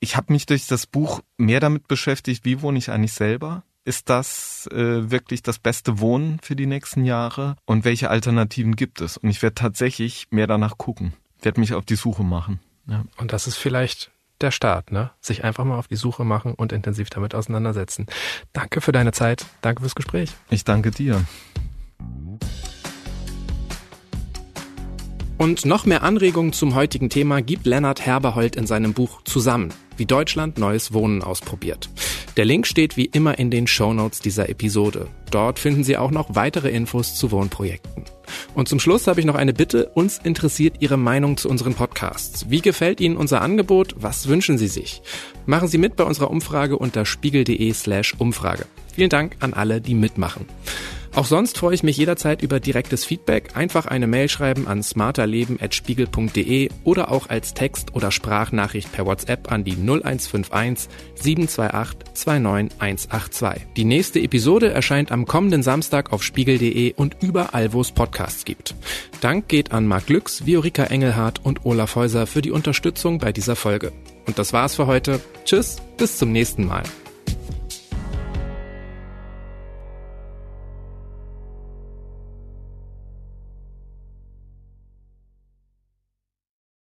Ich 0.01 0.17
habe 0.17 0.33
mich 0.33 0.47
durch 0.47 0.67
das 0.67 0.89
Buch 0.89 1.21
mehr 1.37 1.61
damit 1.61 1.87
beschäftigt, 1.87 2.45
wie 2.45 2.63
wohne 2.63 2.79
ich 2.79 2.91
eigentlich 2.91 3.13
selber 3.13 3.63
ist 3.87 4.11
das 4.11 4.69
äh, 4.73 5.11
wirklich 5.11 5.43
das 5.43 5.61
beste 5.61 6.01
Wohnen 6.01 6.41
für 6.43 6.57
die 6.57 6.67
nächsten 6.67 7.05
Jahre? 7.05 7.57
Und 7.67 7.85
welche 7.85 8.11
Alternativen 8.11 8.75
gibt 8.75 9.01
es? 9.01 9.17
Und 9.17 9.31
ich 9.31 9.43
werde 9.43 9.55
tatsächlich 9.55 10.27
mehr 10.31 10.49
danach 10.49 10.77
gucken. 10.77 11.13
Werde 11.41 11.61
mich 11.61 11.73
auf 11.73 11.85
die 11.85 11.95
Suche 11.95 12.25
machen. 12.25 12.59
Ja. 12.89 13.05
Und 13.17 13.33
das 13.33 13.47
ist 13.47 13.57
vielleicht 13.57 14.11
der 14.41 14.51
Start, 14.51 14.91
ne? 14.91 15.13
Sich 15.21 15.45
einfach 15.45 15.65
mal 15.65 15.79
auf 15.79 15.87
die 15.87 15.97
Suche 15.97 16.25
machen 16.25 16.53
und 16.55 16.73
intensiv 16.73 17.11
damit 17.11 17.35
auseinandersetzen. 17.35 18.07
Danke 18.53 18.81
für 18.81 18.93
deine 18.93 19.13
Zeit. 19.13 19.47
Danke 19.63 19.83
fürs 19.83 19.95
Gespräch. 19.95 20.31
Ich 20.51 20.65
danke 20.65 20.91
dir. 20.91 21.25
Und 25.39 25.65
noch 25.65 25.87
mehr 25.87 26.03
Anregungen 26.03 26.53
zum 26.53 26.75
heutigen 26.75 27.09
Thema 27.09 27.41
gibt 27.41 27.67
Lennart 27.67 28.05
Herberhold 28.05 28.57
in 28.57 28.67
seinem 28.67 28.95
Buch 28.95 29.23
Zusammen, 29.23 29.73
wie 29.97 30.07
Deutschland 30.07 30.59
neues 30.59 30.93
Wohnen 30.93 31.23
ausprobiert. 31.23 31.89
Der 32.37 32.45
Link 32.45 32.67
steht 32.67 32.99
wie 32.99 33.07
immer 33.07 33.39
in 33.39 33.51
den 33.51 33.67
Shownotes 33.67 34.21
dieser 34.21 34.51
Episode. 34.51 35.09
Dort 35.31 35.59
finden 35.59 35.85
Sie 35.85 35.97
auch 35.97 36.11
noch 36.11 36.35
weitere 36.35 36.69
Infos 36.69 37.15
zu 37.15 37.31
Wohnprojekten. 37.31 38.05
Und 38.55 38.69
zum 38.69 38.79
Schluss 38.79 39.07
habe 39.07 39.21
ich 39.21 39.27
noch 39.27 39.37
eine 39.37 39.55
Bitte. 39.55 39.87
Uns 39.95 40.19
interessiert 40.23 40.77
Ihre 40.81 40.99
Meinung 40.99 41.39
zu 41.39 41.49
unseren 41.49 41.73
Podcasts. 41.73 42.51
Wie 42.51 42.61
gefällt 42.61 43.01
Ihnen 43.01 43.17
unser 43.17 43.41
Angebot? 43.41 43.95
Was 43.97 44.29
wünschen 44.29 44.59
Sie 44.59 44.69
sich? 44.69 45.01
Machen 45.47 45.69
Sie 45.69 45.79
mit 45.79 45.97
bei 45.97 46.05
unserer 46.05 46.31
Umfrage 46.31 46.77
unter 46.77 47.07
spiegel.de 47.07 47.73
slash 47.73 48.15
Umfrage. 48.19 48.67
Vielen 48.95 49.11
Dank 49.11 49.37
an 49.41 49.55
alle, 49.55 49.81
die 49.81 49.95
mitmachen. 49.95 50.45
Auch 51.17 51.25
sonst 51.25 51.57
freue 51.57 51.75
ich 51.75 51.83
mich 51.83 51.97
jederzeit 51.97 52.43
über 52.43 52.61
direktes 52.61 53.07
Feedback. 53.07 53.57
Einfach 53.57 53.87
eine 53.87 54.07
Mail 54.07 54.29
schreiben 54.29 54.69
an 54.69 54.83
smarterleben.spiegel.de 54.83 56.69
oder 56.85 57.11
auch 57.11 57.31
als 57.31 57.55
Text- 57.55 57.95
oder 57.95 58.11
Sprachnachricht 58.11 58.93
per 58.93 59.07
WhatsApp 59.07 59.51
an 59.51 59.65
die 59.65 59.77
0151 59.77 60.91
728 61.15 62.13
29182. 62.13 63.67
Die 63.79 63.87
nächste 63.87 64.21
Episode 64.21 64.71
erscheint 64.73 65.11
am 65.11 65.25
kommenden 65.25 65.63
Samstag 65.63 66.13
auf 66.13 66.23
spiegel.de 66.23 66.93
und 66.93 67.17
überall, 67.23 67.73
wo 67.73 67.81
es 67.81 67.93
Podcasts 67.93 68.45
gibt. 68.45 68.75
Dank 69.23 69.49
geht 69.49 69.73
an 69.73 69.87
Marc 69.87 70.09
Glücks, 70.09 70.45
Viorika 70.45 70.85
Engelhardt 70.85 71.41
und 71.43 71.65
Olaf 71.65 71.95
Häuser 71.95 72.27
für 72.27 72.43
die 72.43 72.51
Unterstützung 72.51 73.21
bei 73.21 73.33
dieser 73.33 73.57
Folge. 73.57 73.91
Und 74.27 74.39
das 74.39 74.53
war's 74.53 74.75
für 74.75 74.87
heute. 74.87 75.21
Tschüss, 75.47 75.79
bis 75.97 76.19
zum 76.19 76.31
nächsten 76.33 76.67
Mal. 76.67 76.83